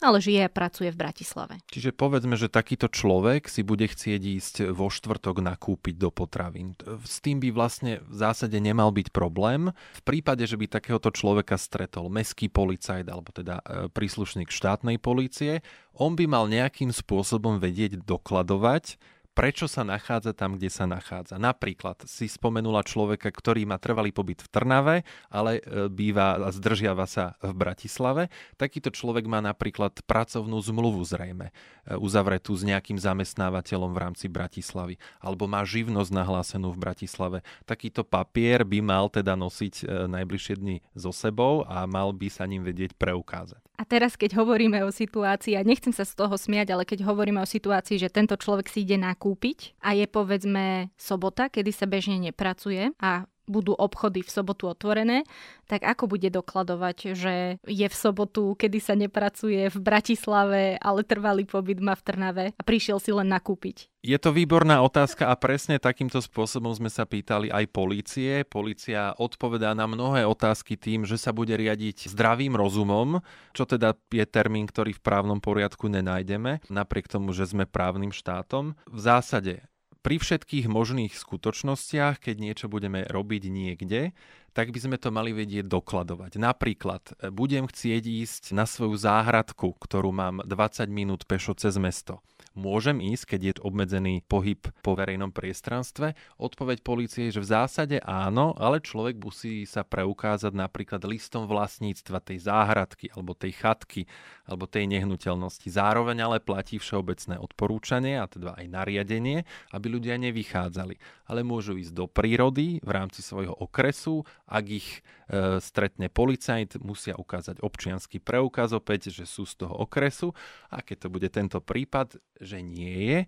ale 0.04 0.20
žije 0.20 0.44
a 0.44 0.52
pracuje 0.52 0.92
v 0.92 1.00
Bratislave. 1.00 1.64
Čiže 1.72 1.96
povedzme, 1.96 2.36
že 2.36 2.52
takýto 2.52 2.92
človek 2.92 3.48
si 3.48 3.64
bude 3.64 3.88
chcieť 3.88 4.22
ísť 4.22 4.56
vo 4.76 4.92
štvrtok 4.92 5.40
nakúpiť 5.40 5.96
do 5.96 6.12
potravín. 6.12 6.76
S 7.08 7.24
tým 7.24 7.40
by 7.40 7.56
vlastne 7.56 8.04
v 8.04 8.16
zásade 8.20 8.60
nemal 8.60 8.92
byť 8.92 9.16
problém. 9.16 9.72
V 9.72 10.04
prípade, 10.04 10.44
že 10.44 10.60
by 10.60 10.68
takéhoto 10.68 11.08
človeka 11.16 11.56
stretol 11.56 12.12
meský 12.12 12.52
policajt 12.52 13.08
alebo 13.08 13.32
teda 13.32 13.64
e, 13.64 13.88
príslušník 13.88 14.52
štátnej 14.52 15.00
polície, 15.00 15.64
on 15.96 16.18
by 16.18 16.26
mal 16.28 16.50
nejakým 16.50 16.92
spôsobom 16.92 17.62
vedieť 17.62 18.04
dokladovať, 18.04 18.98
prečo 19.34 19.66
sa 19.66 19.82
nachádza 19.82 20.32
tam, 20.38 20.56
kde 20.56 20.70
sa 20.70 20.86
nachádza. 20.86 21.42
Napríklad 21.42 22.06
si 22.06 22.30
spomenula 22.30 22.86
človeka, 22.86 23.34
ktorý 23.34 23.66
má 23.66 23.82
trvalý 23.82 24.14
pobyt 24.14 24.46
v 24.46 24.50
Trnave, 24.54 24.96
ale 25.34 25.60
e, 25.60 25.90
býva 25.90 26.38
a 26.38 26.50
zdržiava 26.54 27.10
sa 27.10 27.34
v 27.42 27.52
Bratislave. 27.58 28.30
Takýto 28.56 28.94
človek 28.94 29.26
má 29.26 29.42
napríklad 29.42 30.06
pracovnú 30.06 30.62
zmluvu 30.62 31.02
zrejme, 31.04 31.50
e, 31.50 31.54
uzavretú 31.98 32.54
s 32.54 32.64
nejakým 32.64 33.02
zamestnávateľom 33.02 33.92
v 33.92 34.02
rámci 34.02 34.26
Bratislavy, 34.30 35.02
alebo 35.18 35.50
má 35.50 35.66
živnosť 35.66 36.14
nahlásenú 36.14 36.70
v 36.72 36.82
Bratislave. 36.82 37.38
Takýto 37.66 38.06
papier 38.06 38.62
by 38.62 38.80
mal 38.86 39.10
teda 39.10 39.34
nosiť 39.34 39.74
e, 39.84 39.86
najbližšie 40.08 40.56
dni 40.62 40.78
so 40.94 41.10
sebou 41.10 41.66
a 41.66 41.90
mal 41.90 42.14
by 42.14 42.30
sa 42.30 42.46
ním 42.46 42.62
vedieť 42.62 42.94
preukázať. 42.96 43.73
A 43.84 43.92
teraz, 43.92 44.16
keď 44.16 44.40
hovoríme 44.40 44.80
o 44.88 44.96
situácii, 44.96 45.60
a 45.60 45.68
nechcem 45.68 45.92
sa 45.92 46.08
z 46.08 46.16
toho 46.16 46.32
smiať, 46.40 46.72
ale 46.72 46.88
keď 46.88 47.04
hovoríme 47.04 47.44
o 47.44 47.44
situácii, 47.44 48.00
že 48.00 48.08
tento 48.08 48.40
človek 48.40 48.72
si 48.72 48.88
ide 48.88 48.96
nakúpiť 48.96 49.76
a 49.84 49.92
je 49.92 50.08
povedzme 50.08 50.88
sobota, 50.96 51.52
kedy 51.52 51.76
sa 51.76 51.84
bežne 51.84 52.16
nepracuje 52.16 52.96
a 53.04 53.28
budú 53.46 53.76
obchody 53.76 54.24
v 54.24 54.32
sobotu 54.32 54.72
otvorené, 54.72 55.28
tak 55.68 55.84
ako 55.84 56.12
bude 56.12 56.28
dokladovať, 56.32 56.98
že 57.16 57.36
je 57.64 57.88
v 57.88 57.96
sobotu, 57.96 58.56
kedy 58.56 58.80
sa 58.80 58.96
nepracuje 58.96 59.72
v 59.72 59.78
Bratislave, 59.80 60.78
ale 60.80 61.08
trvalý 61.08 61.48
pobyt 61.48 61.80
má 61.80 61.96
v 61.96 62.06
Trnave 62.06 62.46
a 62.56 62.62
prišiel 62.64 63.00
si 63.00 63.12
len 63.12 63.28
nakúpiť? 63.32 63.92
Je 64.04 64.20
to 64.20 64.36
výborná 64.36 64.84
otázka 64.84 65.32
a 65.32 65.36
presne 65.40 65.80
takýmto 65.80 66.20
spôsobom 66.20 66.76
sme 66.76 66.92
sa 66.92 67.08
pýtali 67.08 67.48
aj 67.48 67.72
polície. 67.72 68.44
Polícia 68.44 69.16
odpovedá 69.16 69.72
na 69.72 69.88
mnohé 69.88 70.28
otázky 70.28 70.76
tým, 70.76 71.08
že 71.08 71.16
sa 71.16 71.32
bude 71.32 71.56
riadiť 71.56 72.12
zdravým 72.12 72.52
rozumom, 72.60 73.24
čo 73.56 73.64
teda 73.64 73.96
je 74.12 74.28
termín, 74.28 74.68
ktorý 74.68 74.92
v 74.92 75.00
právnom 75.00 75.40
poriadku 75.40 75.88
nenájdeme, 75.88 76.68
napriek 76.68 77.08
tomu, 77.08 77.32
že 77.32 77.48
sme 77.48 77.64
právnym 77.64 78.12
štátom. 78.12 78.76
V 78.92 79.00
zásade 79.00 79.64
pri 80.04 80.20
všetkých 80.20 80.68
možných 80.68 81.16
skutočnostiach, 81.16 82.20
keď 82.20 82.36
niečo 82.38 82.66
budeme 82.68 83.08
robiť 83.08 83.44
niekde, 83.48 84.12
tak 84.54 84.70
by 84.70 84.80
sme 84.80 84.98
to 85.02 85.10
mali 85.10 85.34
vedieť 85.34 85.66
dokladovať. 85.66 86.38
Napríklad, 86.38 87.04
e, 87.20 87.34
budem 87.34 87.66
chcieť 87.66 88.04
ísť 88.06 88.44
na 88.54 88.70
svoju 88.70 88.96
záhradku, 88.96 89.74
ktorú 89.82 90.14
mám 90.14 90.46
20 90.46 90.88
minút 90.94 91.26
pešo 91.26 91.58
cez 91.58 91.76
mesto 91.82 92.22
môžem 92.54 93.02
ísť, 93.02 93.36
keď 93.36 93.42
je 93.42 93.54
obmedzený 93.66 94.22
pohyb 94.26 94.62
po 94.86 94.94
verejnom 94.94 95.34
priestranstve? 95.34 96.14
Odpoveď 96.38 96.86
policie 96.86 97.30
je, 97.30 97.42
že 97.42 97.44
v 97.44 97.52
zásade 97.52 97.98
áno, 98.06 98.54
ale 98.58 98.80
človek 98.80 99.18
musí 99.18 99.66
sa 99.66 99.82
preukázať 99.82 100.54
napríklad 100.54 101.02
listom 101.10 101.50
vlastníctva 101.50 102.22
tej 102.22 102.46
záhradky 102.46 103.10
alebo 103.14 103.34
tej 103.34 103.58
chatky 103.58 104.06
alebo 104.46 104.70
tej 104.70 104.86
nehnuteľnosti. 104.88 105.68
Zároveň 105.68 106.18
ale 106.24 106.38
platí 106.40 106.78
všeobecné 106.78 107.42
odporúčanie 107.42 108.22
a 108.22 108.30
teda 108.30 108.56
aj 108.56 108.66
nariadenie, 108.70 109.44
aby 109.74 109.88
ľudia 109.90 110.16
nevychádzali. 110.22 111.26
Ale 111.28 111.42
môžu 111.42 111.76
ísť 111.76 111.94
do 111.94 112.06
prírody 112.06 112.78
v 112.84 112.90
rámci 112.90 113.26
svojho 113.26 113.58
okresu, 113.58 114.24
ak 114.44 114.66
ich 114.68 114.90
e, 115.32 115.64
stretne 115.64 116.12
policajt, 116.12 116.84
musia 116.84 117.16
ukázať 117.16 117.64
občianský 117.64 118.20
preukaz 118.20 118.76
opäť, 118.76 119.10
že 119.10 119.24
sú 119.24 119.48
z 119.48 119.64
toho 119.64 119.76
okresu 119.88 120.36
a 120.68 120.84
keď 120.84 121.08
to 121.08 121.08
bude 121.08 121.30
tento 121.32 121.64
prípad, 121.64 122.20
že 122.44 122.60
nie 122.60 122.98
je, 123.08 123.20
e, 123.24 123.28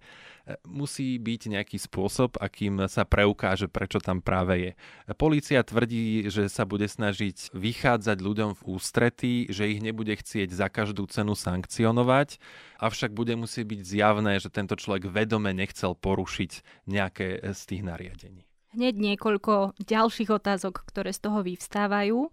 musí 0.68 1.16
byť 1.16 1.42
nejaký 1.56 1.78
spôsob, 1.80 2.36
akým 2.36 2.92
sa 2.92 3.08
preukáže, 3.08 3.72
prečo 3.72 4.04
tam 4.04 4.20
práve 4.20 4.56
je. 4.60 4.72
Polícia 5.16 5.64
tvrdí, 5.64 6.28
že 6.28 6.52
sa 6.52 6.68
bude 6.68 6.86
snažiť 6.86 7.56
vychádzať 7.56 8.18
ľuďom 8.20 8.52
v 8.60 8.62
ústretí, 8.68 9.48
že 9.48 9.72
ich 9.72 9.80
nebude 9.80 10.12
chcieť 10.20 10.52
za 10.52 10.68
každú 10.68 11.08
cenu 11.08 11.32
sankcionovať, 11.32 12.44
avšak 12.84 13.16
bude 13.16 13.40
musieť 13.40 13.66
byť 13.72 13.82
zjavné, 13.82 14.34
že 14.44 14.52
tento 14.52 14.76
človek 14.76 15.08
vedome 15.08 15.56
nechcel 15.56 15.96
porušiť 15.96 16.86
nejaké 16.92 17.40
z 17.56 17.62
tých 17.64 17.84
nariadení. 17.88 18.44
Hneď 18.76 18.96
niekoľko 19.00 19.80
ďalších 19.80 20.30
otázok, 20.30 20.84
ktoré 20.92 21.16
z 21.16 21.24
toho 21.24 21.40
vyvstávajú. 21.42 22.28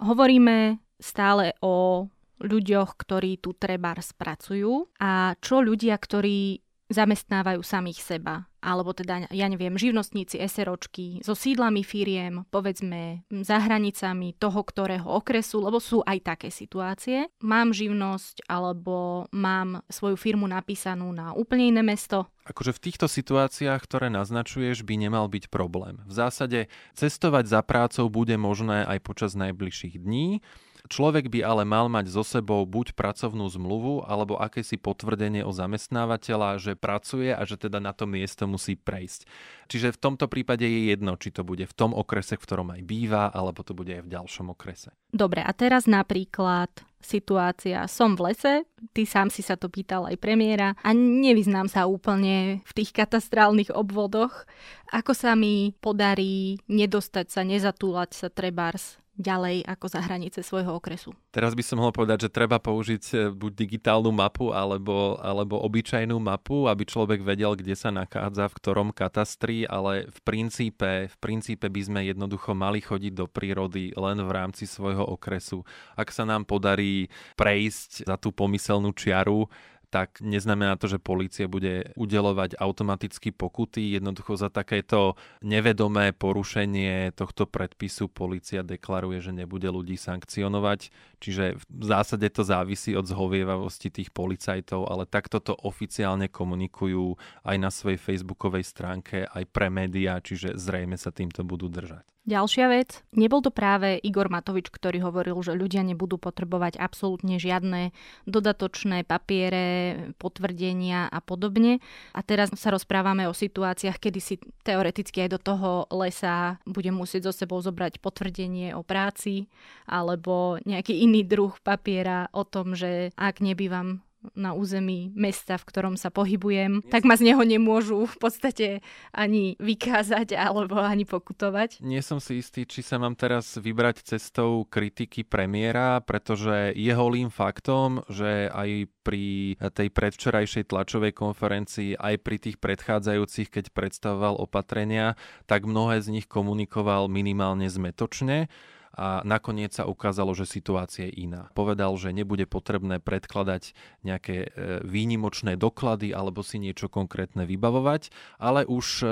Hovoríme 0.00 0.78
stále 1.02 1.58
o 1.58 2.06
ľuďoch, 2.38 2.94
ktorí 2.98 3.42
tu 3.42 3.54
treba 3.58 3.94
spracujú 3.98 4.90
a 5.02 5.34
čo 5.42 5.62
ľudia, 5.62 5.98
ktorí 5.98 6.62
zamestnávajú 6.90 7.60
samých 7.62 8.00
seba 8.00 8.46
alebo 8.64 8.96
teda, 8.96 9.28
ja 9.28 9.46
neviem, 9.52 9.76
živnostníci, 9.76 10.40
SROčky 10.40 11.20
so 11.20 11.36
sídlami 11.36 11.84
firiem, 11.84 12.48
povedzme 12.48 13.28
za 13.44 13.60
hranicami 13.60 14.32
toho, 14.40 14.64
ktorého 14.64 15.04
okresu, 15.04 15.60
lebo 15.60 15.76
sú 15.76 16.00
aj 16.00 16.18
také 16.24 16.48
situácie. 16.48 17.28
Mám 17.44 17.76
živnosť 17.76 18.48
alebo 18.48 19.28
mám 19.36 19.84
svoju 19.92 20.16
firmu 20.16 20.48
napísanú 20.48 21.12
na 21.12 21.36
úplne 21.36 21.68
iné 21.68 21.84
mesto. 21.84 22.32
Akože 22.48 22.76
v 22.76 22.82
týchto 22.88 23.08
situáciách, 23.08 23.80
ktoré 23.84 24.08
naznačuješ, 24.08 24.84
by 24.84 24.96
nemal 24.96 25.28
byť 25.28 25.52
problém. 25.52 26.00
V 26.08 26.12
zásade 26.12 26.72
cestovať 26.96 27.44
za 27.48 27.60
prácou 27.60 28.08
bude 28.08 28.36
možné 28.40 28.84
aj 28.84 28.98
počas 29.04 29.32
najbližších 29.36 30.00
dní. 30.00 30.44
Človek 30.84 31.32
by 31.32 31.40
ale 31.40 31.64
mal 31.64 31.88
mať 31.88 32.12
so 32.12 32.20
sebou 32.20 32.60
buď 32.68 32.92
pracovnú 32.92 33.48
zmluvu, 33.48 34.04
alebo 34.04 34.36
akési 34.36 34.76
potvrdenie 34.76 35.40
o 35.40 35.48
zamestnávateľa, 35.48 36.60
že 36.60 36.76
pracuje 36.76 37.32
a 37.32 37.40
že 37.48 37.56
teda 37.56 37.80
na 37.80 37.96
to 37.96 38.04
miesto 38.04 38.44
musí 38.44 38.76
prejsť. 38.76 39.24
Čiže 39.72 39.96
v 39.96 40.00
tomto 40.00 40.28
prípade 40.28 40.68
je 40.68 40.92
jedno, 40.92 41.16
či 41.16 41.32
to 41.32 41.40
bude 41.40 41.64
v 41.64 41.72
tom 41.72 41.96
okrese, 41.96 42.36
v 42.36 42.44
ktorom 42.44 42.68
aj 42.76 42.82
býva, 42.84 43.32
alebo 43.32 43.64
to 43.64 43.72
bude 43.72 43.96
aj 43.96 44.04
v 44.04 44.12
ďalšom 44.12 44.52
okrese. 44.52 44.92
Dobre, 45.08 45.40
a 45.40 45.56
teraz 45.56 45.88
napríklad 45.88 46.68
situácia, 47.00 47.88
som 47.88 48.12
v 48.12 48.32
lese, 48.32 48.54
ty 48.92 49.08
sám 49.08 49.32
si 49.32 49.40
sa 49.40 49.56
to 49.56 49.72
pýtal 49.72 50.04
aj 50.04 50.20
premiéra 50.20 50.76
a 50.84 50.92
nevyznám 50.92 51.68
sa 51.68 51.88
úplne 51.88 52.60
v 52.60 52.72
tých 52.76 52.92
katastrálnych 52.92 53.72
obvodoch. 53.72 54.44
Ako 54.92 55.16
sa 55.16 55.32
mi 55.32 55.72
podarí 55.80 56.60
nedostať 56.68 57.26
sa, 57.32 57.40
nezatúlať 57.40 58.10
sa 58.16 58.28
trebárs 58.28 59.00
ďalej 59.14 59.62
ako 59.62 59.86
za 59.86 60.00
hranice 60.02 60.42
svojho 60.42 60.74
okresu. 60.74 61.14
Teraz 61.30 61.54
by 61.54 61.62
som 61.62 61.78
mohol 61.78 61.94
povedať, 61.94 62.26
že 62.26 62.34
treba 62.34 62.58
použiť 62.58 63.04
e, 63.14 63.14
buď 63.30 63.52
digitálnu 63.54 64.10
mapu 64.10 64.50
alebo, 64.50 65.18
alebo 65.22 65.62
obyčajnú 65.62 66.18
mapu, 66.18 66.66
aby 66.66 66.82
človek 66.82 67.22
vedel, 67.22 67.54
kde 67.54 67.78
sa 67.78 67.94
nachádza, 67.94 68.50
v 68.50 68.58
ktorom 68.58 68.88
katastri, 68.90 69.62
ale 69.70 70.10
v 70.10 70.18
princípe, 70.26 71.06
v 71.06 71.16
princípe 71.22 71.70
by 71.70 71.80
sme 71.80 72.00
jednoducho 72.10 72.58
mali 72.58 72.82
chodiť 72.82 73.12
do 73.14 73.30
prírody 73.30 73.94
len 73.94 74.18
v 74.18 74.30
rámci 74.34 74.66
svojho 74.66 75.06
okresu. 75.06 75.62
Ak 75.94 76.10
sa 76.10 76.26
nám 76.26 76.42
podarí 76.46 77.06
prejsť 77.38 78.10
za 78.10 78.18
tú 78.18 78.34
pomyselnú 78.34 78.90
čiaru, 78.98 79.46
tak 79.94 80.18
neznamená 80.18 80.74
to, 80.74 80.90
že 80.90 80.98
polícia 80.98 81.46
bude 81.46 81.94
udelovať 81.94 82.58
automaticky 82.58 83.30
pokuty. 83.30 83.94
Jednoducho 83.94 84.34
za 84.34 84.50
takéto 84.50 85.14
nevedomé 85.38 86.10
porušenie 86.10 87.14
tohto 87.14 87.46
predpisu 87.46 88.10
polícia 88.10 88.66
deklaruje, 88.66 89.22
že 89.22 89.30
nebude 89.30 89.70
ľudí 89.70 89.94
sankcionovať. 89.94 90.90
Čiže 91.22 91.62
v 91.70 91.84
zásade 91.86 92.26
to 92.34 92.42
závisí 92.42 92.98
od 92.98 93.06
zhovievavosti 93.06 93.94
tých 93.94 94.10
policajtov, 94.10 94.90
ale 94.90 95.06
takto 95.06 95.38
to 95.38 95.54
oficiálne 95.54 96.26
komunikujú 96.26 97.14
aj 97.46 97.56
na 97.62 97.70
svojej 97.70 98.02
facebookovej 98.02 98.66
stránke, 98.66 99.30
aj 99.30 99.46
pre 99.46 99.70
médiá, 99.70 100.18
čiže 100.18 100.58
zrejme 100.58 100.98
sa 100.98 101.14
týmto 101.14 101.46
budú 101.46 101.70
držať. 101.70 102.13
Ďalšia 102.24 102.72
vec, 102.72 103.04
nebol 103.12 103.44
to 103.44 103.52
práve 103.52 104.00
Igor 104.00 104.32
Matovič, 104.32 104.72
ktorý 104.72 105.04
hovoril, 105.04 105.36
že 105.44 105.52
ľudia 105.52 105.84
nebudú 105.84 106.16
potrebovať 106.16 106.80
absolútne 106.80 107.36
žiadne 107.36 107.92
dodatočné 108.24 109.04
papiere, 109.04 110.08
potvrdenia 110.16 111.04
a 111.12 111.20
podobne. 111.20 111.84
A 112.16 112.24
teraz 112.24 112.48
sa 112.56 112.72
rozprávame 112.72 113.28
o 113.28 113.36
situáciách, 113.36 114.00
kedy 114.00 114.20
si 114.24 114.34
teoreticky 114.64 115.28
aj 115.28 115.36
do 115.36 115.40
toho 115.52 115.70
lesa 115.92 116.56
bude 116.64 116.88
musieť 116.96 117.28
so 117.28 117.44
sebou 117.44 117.60
zobrať 117.60 118.00
potvrdenie 118.00 118.72
o 118.72 118.80
práci 118.80 119.52
alebo 119.84 120.56
nejaký 120.64 121.04
iný 121.04 121.28
druh 121.28 121.52
papiera 121.60 122.32
o 122.32 122.48
tom, 122.48 122.72
že 122.72 123.12
ak 123.20 123.44
nebývam 123.44 124.00
na 124.32 124.56
území 124.56 125.12
mesta, 125.12 125.60
v 125.60 125.68
ktorom 125.68 125.94
sa 126.00 126.08
pohybujem, 126.08 126.80
tak 126.88 127.04
ma 127.04 127.20
z 127.20 127.32
neho 127.32 127.44
nemôžu 127.44 128.08
v 128.08 128.16
podstate 128.16 128.66
ani 129.12 129.60
vykázať 129.60 130.32
alebo 130.32 130.80
ani 130.80 131.04
pokutovať. 131.04 131.84
Nie 131.84 132.00
som 132.00 132.16
si 132.18 132.40
istý, 132.40 132.64
či 132.64 132.80
sa 132.80 132.96
mám 132.96 133.12
teraz 133.12 133.60
vybrať 133.60 134.16
cestou 134.16 134.64
kritiky 134.64 135.28
premiéra, 135.28 136.00
pretože 136.00 136.72
je 136.72 136.92
holým 136.96 137.28
faktom, 137.28 138.00
že 138.08 138.48
aj 138.48 138.88
pri 139.04 139.54
tej 139.76 139.88
predvčerajšej 139.92 140.72
tlačovej 140.72 141.12
konferencii, 141.12 142.00
aj 142.00 142.14
pri 142.24 142.36
tých 142.40 142.56
predchádzajúcich, 142.56 143.52
keď 143.52 143.64
predstavoval 143.76 144.40
opatrenia, 144.40 145.20
tak 145.44 145.68
mnohé 145.68 146.00
z 146.00 146.08
nich 146.16 146.26
komunikoval 146.26 147.12
minimálne 147.12 147.68
zmetočne 147.68 148.48
a 148.94 149.26
nakoniec 149.26 149.74
sa 149.74 149.90
ukázalo, 149.90 150.38
že 150.38 150.46
situácia 150.46 151.10
je 151.10 151.26
iná. 151.26 151.50
Povedal, 151.58 151.90
že 151.98 152.14
nebude 152.14 152.46
potrebné 152.46 153.02
predkladať 153.02 153.74
nejaké 154.06 154.36
e, 154.46 154.48
výnimočné 154.86 155.58
doklady 155.58 156.14
alebo 156.14 156.46
si 156.46 156.62
niečo 156.62 156.86
konkrétne 156.86 157.42
vybavovať, 157.42 158.14
ale 158.38 158.62
už 158.62 158.86
e, 159.02 159.06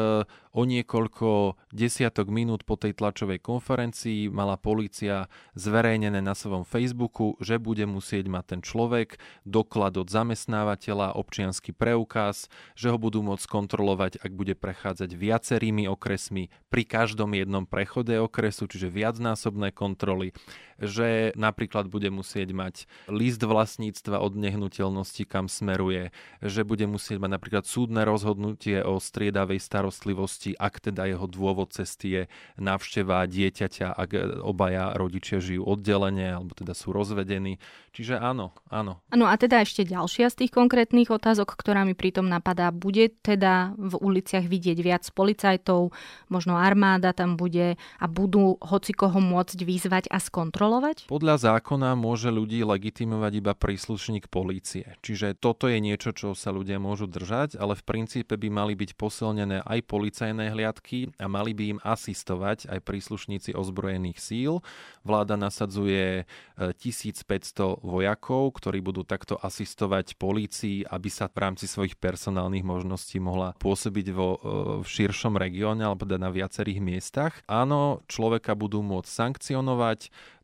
o 0.52 0.62
niekoľko 0.62 1.58
desiatok 1.74 2.30
minút 2.30 2.62
po 2.62 2.78
tej 2.78 2.94
tlačovej 2.94 3.42
konferencii 3.42 4.30
mala 4.30 4.54
policia 4.54 5.26
zverejnené 5.58 6.22
na 6.22 6.38
svojom 6.38 6.62
Facebooku, 6.62 7.34
že 7.42 7.58
bude 7.58 7.82
musieť 7.88 8.30
mať 8.30 8.44
ten 8.46 8.60
človek 8.62 9.18
doklad 9.48 9.98
od 9.98 10.06
zamestnávateľa, 10.12 11.18
občiansky 11.18 11.74
preukaz, 11.74 12.46
že 12.78 12.92
ho 12.92 13.00
budú 13.00 13.24
môcť 13.24 13.48
kontrolovať, 13.48 14.22
ak 14.22 14.30
bude 14.30 14.54
prechádzať 14.54 15.10
viacerými 15.16 15.88
okresmi 15.88 16.52
pri 16.70 16.82
každom 16.86 17.32
jednom 17.34 17.64
prechode 17.64 18.14
okresu, 18.20 18.68
čiže 18.68 18.92
viacnásobné 18.92 19.71
kontroly, 19.74 20.36
že 20.82 21.30
napríklad 21.38 21.86
bude 21.86 22.10
musieť 22.10 22.50
mať 22.52 22.74
list 23.06 23.42
vlastníctva 23.42 24.18
od 24.18 24.34
nehnuteľnosti, 24.34 25.22
kam 25.24 25.46
smeruje, 25.46 26.10
že 26.42 26.66
bude 26.66 26.84
musieť 26.90 27.22
mať 27.22 27.30
napríklad 27.38 27.64
súdne 27.64 28.02
rozhodnutie 28.02 28.82
o 28.82 28.98
striedavej 28.98 29.62
starostlivosti, 29.62 30.58
ak 30.58 30.90
teda 30.92 31.06
jeho 31.06 31.26
dôvod 31.30 31.70
cesty 31.70 32.06
je 32.10 32.22
návšteva 32.58 33.24
dieťaťa, 33.30 33.94
ak 33.94 34.10
obaja 34.42 34.92
rodičia 34.98 35.38
žijú 35.38 35.62
oddelenie 35.64 36.34
alebo 36.34 36.52
teda 36.52 36.74
sú 36.74 36.90
rozvedení. 36.90 37.62
Čiže 37.92 38.18
áno, 38.18 38.56
áno. 38.72 39.04
No 39.12 39.28
a 39.28 39.36
teda 39.36 39.62
ešte 39.62 39.84
ďalšia 39.84 40.32
z 40.32 40.44
tých 40.44 40.52
konkrétnych 40.52 41.12
otázok, 41.12 41.54
ktorá 41.54 41.84
mi 41.84 41.92
pritom 41.92 42.24
napadá, 42.24 42.72
bude 42.72 43.12
teda 43.22 43.76
v 43.76 43.94
uliciach 44.00 44.48
vidieť 44.48 44.78
viac 44.80 45.04
policajtov, 45.12 45.92
možno 46.32 46.56
armáda 46.56 47.12
tam 47.12 47.36
bude 47.36 47.76
a 47.76 48.06
budú 48.08 48.56
hoci 48.58 48.96
koho 48.96 49.20
môcť 49.20 49.61
vyzvať 49.62 50.10
a 50.10 50.18
skontrolovať? 50.18 51.06
Podľa 51.08 51.36
zákona 51.38 51.94
môže 51.98 52.28
ľudí 52.28 52.62
legitimovať 52.62 53.32
iba 53.38 53.52
príslušník 53.54 54.28
polície. 54.28 54.98
Čiže 55.00 55.38
toto 55.38 55.70
je 55.70 55.78
niečo, 55.78 56.10
čo 56.14 56.34
sa 56.34 56.50
ľudia 56.50 56.82
môžu 56.82 57.06
držať, 57.06 57.56
ale 57.56 57.78
v 57.78 57.86
princípe 57.86 58.34
by 58.34 58.48
mali 58.50 58.74
byť 58.74 58.90
posilnené 58.98 59.62
aj 59.62 59.80
policajné 59.86 60.52
hliadky 60.52 61.14
a 61.16 61.26
mali 61.26 61.54
by 61.54 61.64
im 61.76 61.78
asistovať 61.82 62.68
aj 62.68 62.78
príslušníci 62.82 63.54
ozbrojených 63.54 64.18
síl. 64.18 64.64
Vláda 65.02 65.34
nasadzuje 65.38 66.26
1500 66.58 67.26
e, 67.26 67.78
vojakov, 67.82 68.54
ktorí 68.58 68.78
budú 68.82 69.02
takto 69.02 69.38
asistovať 69.38 70.14
polícii, 70.18 70.86
aby 70.86 71.08
sa 71.10 71.26
v 71.26 71.38
rámci 71.42 71.66
svojich 71.66 71.98
personálnych 71.98 72.62
možností 72.62 73.18
mohla 73.18 73.54
pôsobiť 73.58 74.06
vo, 74.14 74.28
e, 74.36 74.38
v 74.82 74.86
širšom 74.86 75.34
regióne 75.38 75.86
alebo 75.86 76.06
teda 76.06 76.18
na 76.18 76.30
viacerých 76.30 76.80
miestach. 76.82 77.32
Áno, 77.46 78.02
človeka 78.06 78.54
budú 78.54 78.82
môcť 78.82 79.10
sankcionovať. 79.10 79.51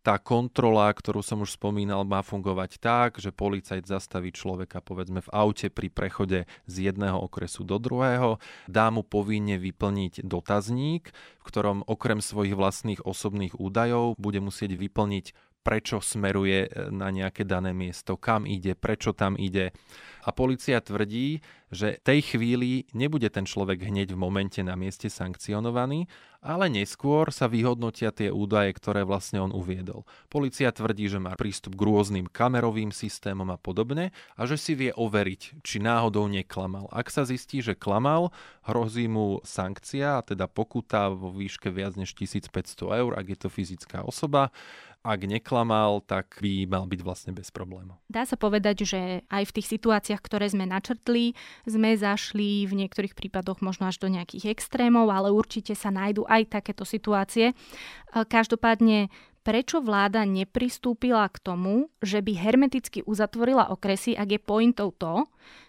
Tá 0.08 0.16
kontrola, 0.16 0.88
ktorú 0.88 1.20
som 1.20 1.44
už 1.44 1.60
spomínal, 1.60 2.00
má 2.08 2.24
fungovať 2.24 2.80
tak, 2.80 3.20
že 3.20 3.28
policajt 3.28 3.84
zastaví 3.84 4.32
človeka 4.32 4.80
povedzme 4.80 5.20
v 5.20 5.32
aute 5.36 5.68
pri 5.68 5.92
prechode 5.92 6.48
z 6.64 6.74
jedného 6.88 7.20
okresu 7.20 7.60
do 7.60 7.76
druhého, 7.76 8.40
dá 8.64 8.88
mu 8.88 9.04
povinne 9.04 9.60
vyplniť 9.60 10.24
dotazník, 10.24 11.12
v 11.12 11.44
ktorom 11.44 11.84
okrem 11.84 12.24
svojich 12.24 12.56
vlastných 12.56 13.04
osobných 13.04 13.60
údajov 13.60 14.16
bude 14.16 14.40
musieť 14.40 14.80
vyplniť 14.80 15.48
prečo 15.68 16.00
smeruje 16.00 16.64
e, 16.64 16.68
na 16.88 17.12
nejaké 17.12 17.44
dané 17.44 17.76
miesto, 17.76 18.16
kam 18.16 18.48
ide, 18.48 18.72
prečo 18.72 19.12
tam 19.12 19.36
ide. 19.36 19.76
A 20.24 20.32
policia 20.32 20.80
tvrdí, 20.80 21.44
že 21.68 22.00
tej 22.00 22.34
chvíli 22.34 22.88
nebude 22.96 23.28
ten 23.28 23.44
človek 23.44 23.84
hneď 23.84 24.16
v 24.16 24.20
momente 24.20 24.60
na 24.64 24.76
mieste 24.76 25.12
sankcionovaný, 25.12 26.08
ale 26.38 26.70
neskôr 26.70 27.34
sa 27.34 27.50
vyhodnotia 27.50 28.14
tie 28.14 28.30
údaje, 28.30 28.70
ktoré 28.78 29.02
vlastne 29.02 29.42
on 29.42 29.50
uviedol. 29.50 30.06
Polícia 30.30 30.70
tvrdí, 30.70 31.10
že 31.10 31.18
má 31.18 31.34
prístup 31.34 31.74
k 31.74 31.82
rôznym 31.82 32.30
kamerovým 32.30 32.94
systémom 32.94 33.50
a 33.50 33.58
podobne 33.58 34.14
a 34.38 34.40
že 34.46 34.54
si 34.54 34.78
vie 34.78 34.94
overiť, 34.94 35.66
či 35.66 35.76
náhodou 35.82 36.30
neklamal. 36.30 36.86
Ak 36.94 37.10
sa 37.10 37.26
zistí, 37.26 37.58
že 37.58 37.74
klamal, 37.74 38.30
hrozí 38.62 39.10
mu 39.10 39.42
sankcia, 39.42 40.22
teda 40.22 40.46
pokuta 40.46 41.10
vo 41.10 41.34
výške 41.34 41.74
viac 41.74 41.98
než 41.98 42.14
1500 42.14 42.54
eur, 42.86 43.12
ak 43.18 43.26
je 43.34 43.38
to 43.38 43.48
fyzická 43.50 44.06
osoba 44.06 44.54
ak 45.06 45.30
neklamal, 45.30 46.02
tak 46.02 46.42
by 46.42 46.66
mal 46.66 46.84
byť 46.84 47.00
vlastne 47.06 47.32
bez 47.32 47.54
problémov. 47.54 48.02
Dá 48.10 48.26
sa 48.26 48.34
povedať, 48.34 48.82
že 48.82 49.00
aj 49.30 49.48
v 49.48 49.54
tých 49.56 49.70
situáciách, 49.78 50.20
ktoré 50.20 50.50
sme 50.50 50.66
načrtli, 50.66 51.38
sme 51.64 51.98
zašli 51.98 52.68
v 52.68 52.84
niektorých 52.84 53.16
prípadoch 53.16 53.64
možno 53.64 53.88
až 53.88 53.98
do 53.98 54.12
nejakých 54.12 54.52
extrémov, 54.52 55.10
ale 55.10 55.32
určite 55.32 55.72
sa 55.72 55.88
nájdú 55.88 56.28
aj 56.28 56.60
takéto 56.60 56.84
situácie. 56.86 57.56
Každopádne 58.12 59.08
prečo 59.42 59.80
vláda 59.80 60.28
nepristúpila 60.28 61.24
k 61.32 61.40
tomu, 61.40 61.88
že 62.04 62.20
by 62.20 62.36
hermeticky 62.36 63.00
uzatvorila 63.08 63.72
okresy, 63.72 64.12
ak 64.12 64.28
je 64.36 64.40
pointou 64.42 64.92
to, 64.92 65.24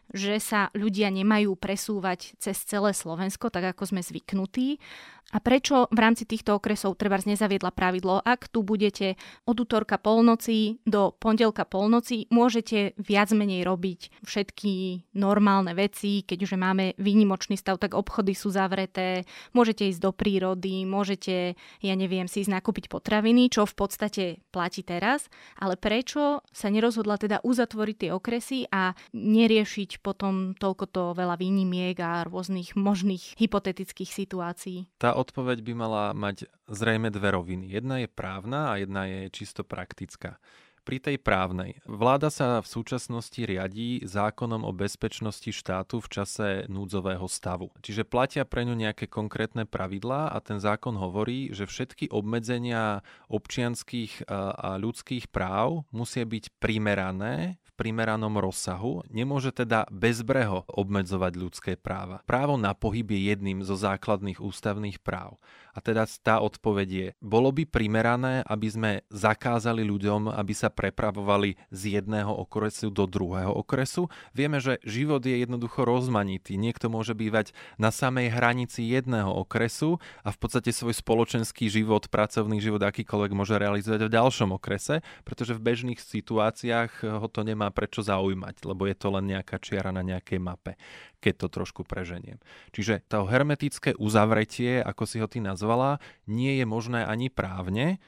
že 0.10 0.42
sa 0.42 0.74
ľudia 0.74 1.14
nemajú 1.14 1.54
presúvať 1.54 2.34
cez 2.42 2.58
celé 2.66 2.98
Slovensko, 2.98 3.54
tak 3.54 3.78
ako 3.78 3.94
sme 3.94 4.02
zvyknutí. 4.02 4.82
A 5.30 5.38
prečo 5.38 5.86
v 5.94 6.00
rámci 6.02 6.26
týchto 6.26 6.58
okresov 6.58 6.98
treba 6.98 7.22
nezaviedla 7.22 7.70
pravidlo, 7.70 8.18
ak 8.26 8.50
tu 8.50 8.66
budete 8.66 9.14
od 9.46 9.62
útorka 9.62 10.02
polnoci 10.02 10.82
do 10.90 11.14
pondelka 11.14 11.70
polnoci, 11.70 12.26
môžete 12.34 12.98
viac 12.98 13.30
menej 13.30 13.62
robiť 13.62 14.26
všetky 14.26 14.74
normálne 15.14 15.78
veci, 15.78 16.26
keďže 16.26 16.58
máme 16.58 16.98
výnimočný 16.98 17.62
stav, 17.62 17.78
tak 17.78 17.94
obchody 17.94 18.34
sú 18.34 18.50
zavreté, 18.50 19.30
môžete 19.54 19.86
ísť 19.94 20.02
do 20.02 20.10
prírody, 20.10 20.90
môžete, 20.90 21.54
ja 21.84 21.94
neviem, 21.94 22.26
si 22.26 22.42
ísť 22.42 22.56
nakúpiť 22.58 22.90
potraviny, 22.90 23.54
čo 23.54 23.70
v 23.70 23.76
podstate 23.78 24.24
platí 24.50 24.82
teraz, 24.82 25.30
ale 25.62 25.78
prečo 25.78 26.42
sa 26.50 26.74
nerozhodla 26.74 27.22
teda 27.22 27.38
uzatvoriť 27.46 27.96
tie 28.02 28.12
okresy 28.16 28.66
a 28.74 28.98
neriešiť 29.14 30.02
potom 30.02 30.58
toľko 30.58 30.86
to 30.90 31.04
veľa 31.14 31.38
výnimiek 31.38 31.94
a 32.02 32.26
rôznych 32.26 32.74
možných 32.74 33.38
hypotetických 33.38 34.10
situácií? 34.10 34.90
Tá 34.98 35.19
odpoveď 35.20 35.60
by 35.60 35.74
mala 35.76 36.06
mať 36.16 36.48
zrejme 36.72 37.12
dve 37.12 37.36
roviny. 37.36 37.68
Jedna 37.68 38.00
je 38.00 38.08
právna 38.08 38.72
a 38.72 38.80
jedna 38.80 39.04
je 39.06 39.28
čisto 39.30 39.68
praktická. 39.68 40.40
Pri 40.88 40.98
tej 40.98 41.22
právnej. 41.22 41.78
Vláda 41.86 42.34
sa 42.34 42.66
v 42.66 42.72
súčasnosti 42.72 43.38
riadí 43.38 44.02
zákonom 44.02 44.66
o 44.66 44.74
bezpečnosti 44.74 45.52
štátu 45.54 46.02
v 46.02 46.08
čase 46.10 46.48
núdzového 46.66 47.30
stavu. 47.30 47.70
Čiže 47.86 48.10
platia 48.10 48.42
pre 48.42 48.66
ňu 48.66 48.74
nejaké 48.74 49.06
konkrétne 49.06 49.70
pravidlá 49.70 50.34
a 50.34 50.38
ten 50.42 50.58
zákon 50.58 50.98
hovorí, 50.98 51.54
že 51.54 51.70
všetky 51.70 52.10
obmedzenia 52.10 53.06
občianských 53.30 54.26
a 54.34 54.82
ľudských 54.82 55.30
práv 55.30 55.86
musia 55.94 56.26
byť 56.26 56.58
primerané 56.58 57.62
primeranom 57.80 58.36
rozsahu, 58.36 59.08
nemôže 59.08 59.56
teda 59.56 59.88
bezbreho 59.88 60.68
obmedzovať 60.68 61.34
ľudské 61.40 61.72
práva. 61.80 62.20
Právo 62.28 62.60
na 62.60 62.76
pohyb 62.76 63.08
je 63.16 63.32
jedným 63.32 63.64
zo 63.64 63.80
základných 63.80 64.44
ústavných 64.44 65.00
práv. 65.00 65.40
A 65.80 65.84
teda 65.96 66.04
tá 66.20 66.44
odpoveď 66.44 66.90
je, 66.92 67.08
bolo 67.24 67.56
by 67.56 67.64
primerané, 67.64 68.44
aby 68.44 68.68
sme 68.68 68.92
zakázali 69.08 69.88
ľuďom, 69.88 70.28
aby 70.28 70.52
sa 70.52 70.68
prepravovali 70.68 71.56
z 71.72 71.96
jedného 71.96 72.36
okresu 72.36 72.92
do 72.92 73.08
druhého 73.08 73.56
okresu. 73.56 74.12
Vieme, 74.36 74.60
že 74.60 74.84
život 74.84 75.24
je 75.24 75.40
jednoducho 75.40 75.88
rozmanitý. 75.88 76.60
Niekto 76.60 76.92
môže 76.92 77.16
bývať 77.16 77.56
na 77.80 77.96
samej 77.96 78.28
hranici 78.28 78.92
jedného 78.92 79.32
okresu 79.32 80.04
a 80.20 80.36
v 80.36 80.38
podstate 80.44 80.76
svoj 80.76 81.00
spoločenský 81.00 81.72
život, 81.72 82.12
pracovný 82.12 82.60
život 82.60 82.84
akýkoľvek 82.84 83.32
môže 83.32 83.56
realizovať 83.56 84.12
v 84.12 84.16
ďalšom 84.20 84.52
okrese, 84.60 85.00
pretože 85.24 85.56
v 85.56 85.64
bežných 85.64 86.04
situáciách 86.04 87.24
ho 87.24 87.28
to 87.32 87.48
nemá 87.48 87.72
prečo 87.72 88.04
zaujímať, 88.04 88.68
lebo 88.68 88.84
je 88.84 89.00
to 89.00 89.08
len 89.16 89.32
nejaká 89.32 89.64
čiara 89.64 89.96
na 89.96 90.04
nejakej 90.04 90.44
mape 90.44 90.76
keď 91.20 91.46
to 91.46 91.48
trošku 91.62 91.84
preženiem. 91.84 92.40
Čiže 92.72 93.06
to 93.08 93.28
hermetické 93.28 93.96
uzavretie, 93.96 94.80
ako 94.80 95.04
si 95.04 95.20
ho 95.20 95.28
ty 95.28 95.44
nazvala, 95.44 96.00
nie 96.26 96.60
je 96.60 96.66
možné 96.66 97.04
ani 97.04 97.28
právne, 97.28 98.00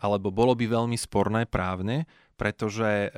alebo 0.00 0.32
bolo 0.32 0.56
by 0.56 0.64
veľmi 0.66 0.96
sporné 0.96 1.44
právne, 1.44 2.08
pretože 2.40 2.88
e, 2.88 3.08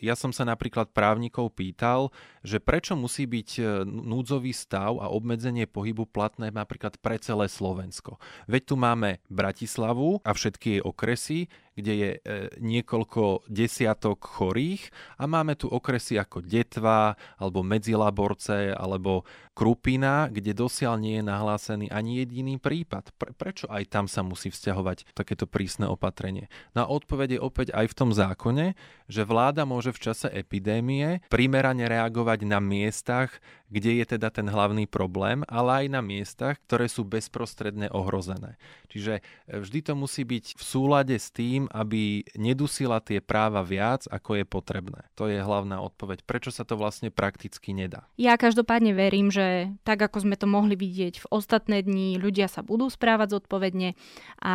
ja 0.00 0.16
som 0.16 0.32
sa 0.32 0.48
napríklad 0.48 0.96
právnikov 0.96 1.52
pýtal, 1.52 2.08
že 2.40 2.56
prečo 2.64 2.96
musí 2.96 3.28
byť 3.28 3.50
e, 3.60 3.62
núdzový 3.84 4.56
stav 4.56 4.96
a 5.04 5.12
obmedzenie 5.12 5.68
pohybu 5.68 6.08
platné 6.08 6.48
napríklad 6.48 6.96
pre 6.96 7.20
celé 7.20 7.52
Slovensko. 7.52 8.16
Veď 8.48 8.72
tu 8.72 8.74
máme 8.80 9.20
Bratislavu 9.28 10.24
a 10.24 10.32
všetky 10.32 10.80
jej 10.80 10.82
okresy, 10.82 11.52
kde 11.74 11.92
je 11.94 12.10
e, 12.16 12.20
niekoľko 12.58 13.46
desiatok 13.46 14.22
chorých 14.22 14.90
a 15.16 15.24
máme 15.24 15.54
tu 15.54 15.70
okresy 15.70 16.18
ako 16.18 16.42
Detva, 16.42 17.14
alebo 17.38 17.62
Medzilaborce, 17.62 18.74
alebo 18.74 19.22
Krupina, 19.54 20.32
kde 20.32 20.56
dosiaľ 20.56 20.96
nie 20.96 21.20
je 21.20 21.24
nahlásený 21.26 21.86
ani 21.92 22.24
jediný 22.24 22.56
prípad. 22.56 23.12
Pre, 23.14 23.30
prečo 23.36 23.68
aj 23.68 23.92
tam 23.92 24.06
sa 24.08 24.24
musí 24.24 24.48
vzťahovať 24.48 25.12
takéto 25.12 25.44
prísne 25.44 25.84
opatrenie? 25.84 26.48
Na 26.72 26.88
odpovede 26.88 27.36
opäť 27.36 27.76
aj 27.76 27.92
v 27.92 27.96
tom 27.96 28.10
zákone, 28.16 28.72
že 29.10 29.26
vláda 29.26 29.66
môže 29.66 29.90
v 29.90 29.98
čase 30.06 30.30
epidémie 30.30 31.18
primerane 31.26 31.90
reagovať 31.90 32.46
na 32.46 32.62
miestach, 32.62 33.42
kde 33.66 34.02
je 34.02 34.04
teda 34.06 34.30
ten 34.30 34.46
hlavný 34.46 34.86
problém, 34.86 35.42
ale 35.50 35.84
aj 35.84 35.86
na 35.90 36.02
miestach, 36.02 36.58
ktoré 36.66 36.86
sú 36.86 37.02
bezprostredne 37.06 37.90
ohrozené. 37.90 38.58
Čiže 38.90 39.22
e, 39.46 39.62
vždy 39.62 39.78
to 39.86 39.92
musí 39.94 40.26
byť 40.26 40.58
v 40.58 40.62
súlade 40.62 41.14
s 41.14 41.30
tým, 41.30 41.70
aby 41.70 42.26
nedusila 42.34 42.98
tie 42.98 43.22
práva 43.22 43.62
viac, 43.62 44.10
ako 44.10 44.42
je 44.42 44.44
potrebné. 44.46 45.06
To 45.14 45.30
je 45.30 45.38
hlavná 45.38 45.78
odpoveď. 45.82 46.26
Prečo 46.26 46.50
sa 46.50 46.66
to 46.66 46.74
vlastne 46.74 47.14
prakticky 47.14 47.70
nedá? 47.70 48.10
Ja 48.18 48.34
každopádne 48.34 48.94
verím, 48.94 49.30
že 49.30 49.70
tak 49.86 50.02
ako 50.02 50.26
sme 50.26 50.34
to 50.34 50.50
mohli 50.50 50.74
vidieť 50.74 51.22
v 51.22 51.30
ostatné 51.30 51.86
dni, 51.86 52.18
ľudia 52.18 52.50
sa 52.50 52.66
budú 52.66 52.90
správať 52.90 53.38
zodpovedne 53.38 53.94
a 54.42 54.54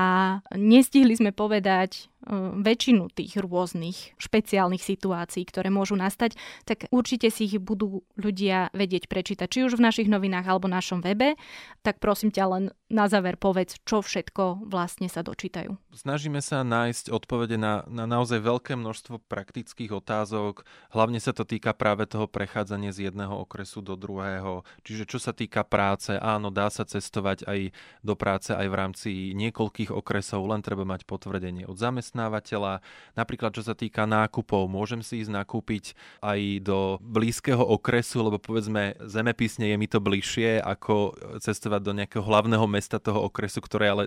nestihli 0.52 1.15
sme 1.15 1.32
povedať 1.32 2.12
väčšinu 2.60 3.14
tých 3.14 3.38
rôznych 3.38 4.18
špeciálnych 4.18 4.82
situácií, 4.82 5.46
ktoré 5.46 5.70
môžu 5.70 5.94
nastať, 5.94 6.38
tak 6.66 6.90
určite 6.90 7.30
si 7.30 7.46
ich 7.46 7.62
budú 7.62 8.02
ľudia 8.18 8.74
vedieť 8.74 9.06
prečítať, 9.06 9.48
či 9.48 9.60
už 9.66 9.78
v 9.78 9.86
našich 9.86 10.10
novinách 10.10 10.50
alebo 10.50 10.66
našom 10.66 11.06
webe. 11.06 11.38
Tak 11.86 12.02
prosím 12.02 12.34
ťa 12.34 12.46
len 12.50 12.64
na 12.96 13.12
záver 13.12 13.36
povedz, 13.36 13.76
čo 13.84 14.00
všetko 14.00 14.72
vlastne 14.72 15.12
sa 15.12 15.20
dočítajú. 15.20 15.76
Snažíme 15.92 16.40
sa 16.40 16.64
nájsť 16.64 17.12
odpovede 17.12 17.60
na, 17.60 17.84
na 17.92 18.08
naozaj 18.08 18.40
veľké 18.40 18.80
množstvo 18.80 19.20
praktických 19.28 19.92
otázok. 19.92 20.64
Hlavne 20.96 21.20
sa 21.20 21.36
to 21.36 21.44
týka 21.44 21.76
práve 21.76 22.08
toho 22.08 22.32
prechádzania 22.32 22.96
z 22.96 23.12
jedného 23.12 23.36
okresu 23.44 23.84
do 23.84 24.00
druhého. 24.00 24.64
Čiže 24.88 25.04
čo 25.12 25.20
sa 25.20 25.36
týka 25.36 25.68
práce, 25.68 26.16
áno, 26.16 26.48
dá 26.48 26.72
sa 26.72 26.88
cestovať 26.88 27.44
aj 27.44 27.76
do 28.00 28.16
práce 28.16 28.56
aj 28.56 28.68
v 28.72 28.76
rámci 28.80 29.12
niekoľkých 29.36 29.92
okresov, 29.92 30.48
len 30.48 30.64
treba 30.64 30.88
mať 30.88 31.04
potvrdenie 31.04 31.68
od 31.68 31.76
zamestnávateľa. 31.76 32.80
Napríklad, 33.20 33.52
čo 33.52 33.68
sa 33.68 33.76
týka 33.76 34.08
nákupov, 34.08 34.72
môžem 34.72 35.04
si 35.04 35.20
ísť 35.20 35.36
nakúpiť 35.36 36.00
aj 36.24 36.40
do 36.64 36.96
blízkeho 37.04 37.62
okresu, 37.62 38.24
lebo 38.24 38.40
povedzme 38.40 38.96
zemepisne 39.04 39.68
je 39.68 39.76
mi 39.76 39.92
to 39.92 40.00
bližšie, 40.00 40.64
ako 40.64 41.18
cestovať 41.44 41.82
do 41.84 41.92
nejakého 41.98 42.24
hlavného 42.24 42.64
mesta 42.70 42.85
toho 42.88 43.28
okresu, 43.28 43.62
ktoré 43.62 43.91
ale 43.91 44.04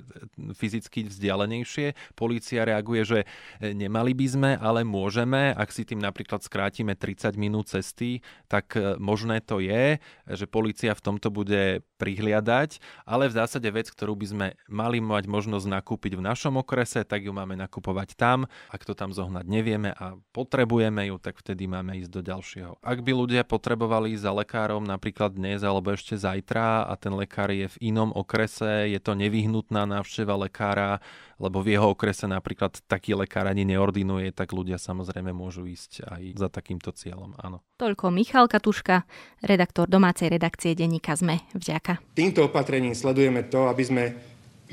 fyzicky 0.55 1.07
vzdialenejšie. 1.07 1.95
Polícia 2.19 2.67
reaguje, 2.67 3.03
že 3.07 3.21
nemali 3.61 4.13
by 4.15 4.27
sme, 4.27 4.51
ale 4.59 4.83
môžeme, 4.83 5.55
ak 5.55 5.71
si 5.71 5.87
tým 5.87 6.03
napríklad 6.03 6.43
skrátime 6.43 6.95
30 6.99 7.39
minút 7.39 7.71
cesty, 7.71 8.21
tak 8.47 8.79
možné 8.99 9.41
to 9.45 9.59
je, 9.63 10.03
že 10.27 10.47
polícia 10.51 10.93
v 10.95 11.05
tomto 11.05 11.31
bude 11.31 11.83
prihliadať, 11.99 12.79
ale 13.07 13.27
v 13.27 13.37
zásade 13.39 13.69
vec, 13.71 13.91
ktorú 13.91 14.15
by 14.15 14.27
sme 14.27 14.47
mali 14.71 15.03
mať 15.03 15.27
možnosť 15.27 15.67
nakúpiť 15.67 16.19
v 16.19 16.27
našom 16.27 16.59
okrese, 16.59 17.03
tak 17.03 17.27
ju 17.27 17.35
máme 17.35 17.59
nakupovať 17.59 18.15
tam. 18.15 18.51
Ak 18.71 18.87
to 18.87 18.95
tam 18.95 19.11
zohnať 19.11 19.47
nevieme 19.47 19.95
a 19.95 20.19
potrebujeme 20.35 21.07
ju, 21.11 21.19
tak 21.23 21.39
vtedy 21.43 21.71
máme 21.71 21.99
ísť 21.99 22.11
do 22.11 22.23
ďalšieho. 22.23 22.79
Ak 22.83 23.03
by 23.03 23.13
ľudia 23.15 23.43
potrebovali 23.43 24.15
za 24.19 24.31
lekárom 24.31 24.83
napríklad 24.87 25.35
dnes 25.35 25.63
alebo 25.67 25.95
ešte 25.95 26.15
zajtra 26.15 26.87
a 26.87 26.95
ten 26.99 27.15
lekár 27.15 27.51
je 27.51 27.67
v 27.67 27.77
inom 27.95 28.11
okrese, 28.15 28.58
je 28.65 28.99
to 29.03 29.13
nevyhnutná 29.15 29.87
návšteva 29.87 30.35
lekára, 30.37 30.99
lebo 31.39 31.63
v 31.63 31.79
jeho 31.79 31.95
okrese 31.95 32.27
napríklad 32.27 32.83
taký 32.91 33.15
lekár 33.15 33.47
ani 33.47 33.63
neordinuje, 33.63 34.35
tak 34.35 34.51
ľudia 34.51 34.77
samozrejme 34.77 35.31
môžu 35.31 35.67
ísť 35.67 36.07
aj 36.07 36.23
za 36.35 36.49
takýmto 36.51 36.91
cieľom. 36.91 37.39
Áno. 37.39 37.63
Toľko 37.79 38.11
Michal 38.11 38.51
Katuška, 38.51 39.07
redaktor 39.47 39.87
domácej 39.87 40.35
redakcie 40.35 40.75
denníka 40.75 41.15
ZME. 41.15 41.43
Vďaka. 41.55 42.03
Týmto 42.19 42.51
opatrením 42.51 42.99
sledujeme 42.99 43.47
to, 43.47 43.71
aby 43.71 43.83
sme 43.87 44.05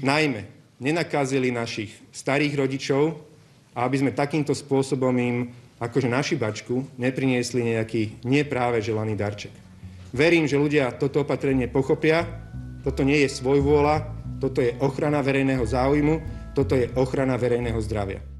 najmä 0.02 0.42
nenakázili 0.82 1.54
našich 1.54 1.96
starých 2.12 2.54
rodičov 2.60 3.16
a 3.76 3.88
aby 3.88 4.02
sme 4.02 4.12
takýmto 4.12 4.52
spôsobom 4.52 5.14
im 5.20 5.38
akože 5.80 6.08
na 6.08 6.24
šibačku 6.24 6.96
nepriniesli 6.96 7.76
nejaký 7.76 8.24
nepráve 8.24 8.80
želaný 8.80 9.20
darček. 9.20 9.52
Verím, 10.16 10.48
že 10.48 10.56
ľudia 10.56 10.96
toto 10.96 11.28
opatrenie 11.28 11.68
pochopia. 11.68 12.45
Toto 12.86 13.02
nie 13.02 13.26
je 13.26 13.34
svojvôľa, 13.34 14.06
toto 14.38 14.62
je 14.62 14.78
ochrana 14.78 15.26
verejného 15.26 15.66
záujmu, 15.66 16.22
toto 16.54 16.78
je 16.78 16.86
ochrana 16.94 17.34
verejného 17.34 17.82
zdravia. 17.82 18.35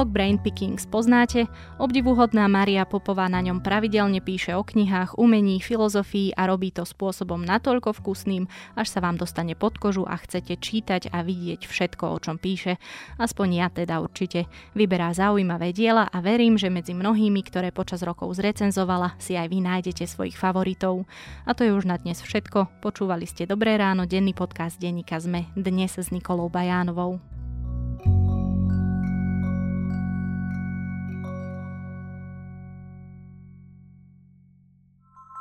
Blog 0.00 0.16
Brain 0.16 0.40
Pickings 0.40 0.88
poznáte, 0.88 1.44
obdivuhodná 1.76 2.48
Maria 2.48 2.88
Popová 2.88 3.28
na 3.28 3.44
ňom 3.44 3.60
pravidelne 3.60 4.24
píše 4.24 4.56
o 4.56 4.64
knihách, 4.64 5.20
umení, 5.20 5.60
filozofii 5.60 6.32
a 6.40 6.48
robí 6.48 6.72
to 6.72 6.88
spôsobom 6.88 7.44
natoľko 7.44 7.92
vkusným, 8.00 8.48
až 8.80 8.96
sa 8.96 9.04
vám 9.04 9.20
dostane 9.20 9.52
pod 9.52 9.76
kožu 9.76 10.08
a 10.08 10.16
chcete 10.16 10.56
čítať 10.56 11.12
a 11.12 11.20
vidieť 11.20 11.68
všetko, 11.68 12.16
o 12.16 12.16
čom 12.16 12.40
píše. 12.40 12.80
Aspoň 13.20 13.48
ja 13.60 13.68
teda 13.68 14.00
určite. 14.00 14.48
Vyberá 14.72 15.12
zaujímavé 15.12 15.76
diela 15.76 16.08
a 16.08 16.24
verím, 16.24 16.56
že 16.56 16.72
medzi 16.72 16.96
mnohými, 16.96 17.44
ktoré 17.44 17.68
počas 17.68 18.00
rokov 18.00 18.40
zrecenzovala, 18.40 19.20
si 19.20 19.36
aj 19.36 19.52
vy 19.52 19.60
nájdete 19.60 20.08
svojich 20.08 20.40
favoritov. 20.40 21.04
A 21.44 21.52
to 21.52 21.68
je 21.68 21.76
už 21.76 21.84
na 21.84 22.00
dnes 22.00 22.24
všetko. 22.24 22.80
Počúvali 22.80 23.28
ste 23.28 23.44
Dobré 23.44 23.76
ráno, 23.76 24.08
denný 24.08 24.32
podcast 24.32 24.80
denníka 24.80 25.20
ZME, 25.20 25.52
dnes 25.60 25.92
s 25.92 26.08
Nikolou 26.08 26.48
Bajánovou. 26.48 27.39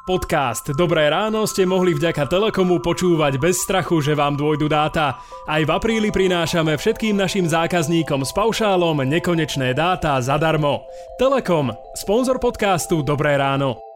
Podcast 0.09 0.73
Dobré 0.73 1.05
ráno 1.05 1.45
ste 1.45 1.69
mohli 1.69 1.93
vďaka 1.93 2.25
Telekomu 2.25 2.81
počúvať 2.81 3.37
bez 3.37 3.61
strachu, 3.61 4.01
že 4.01 4.17
vám 4.17 4.33
dôjdu 4.33 4.65
dáta. 4.65 5.21
Aj 5.45 5.61
v 5.61 5.69
apríli 5.69 6.09
prinášame 6.09 6.81
všetkým 6.81 7.13
našim 7.13 7.45
zákazníkom 7.45 8.25
s 8.25 8.33
paušálom 8.33 9.05
nekonečné 9.05 9.77
dáta 9.77 10.17
zadarmo. 10.17 10.89
Telekom, 11.21 11.69
sponzor 11.93 12.41
podcastu 12.41 13.05
Dobré 13.05 13.37
ráno. 13.37 13.88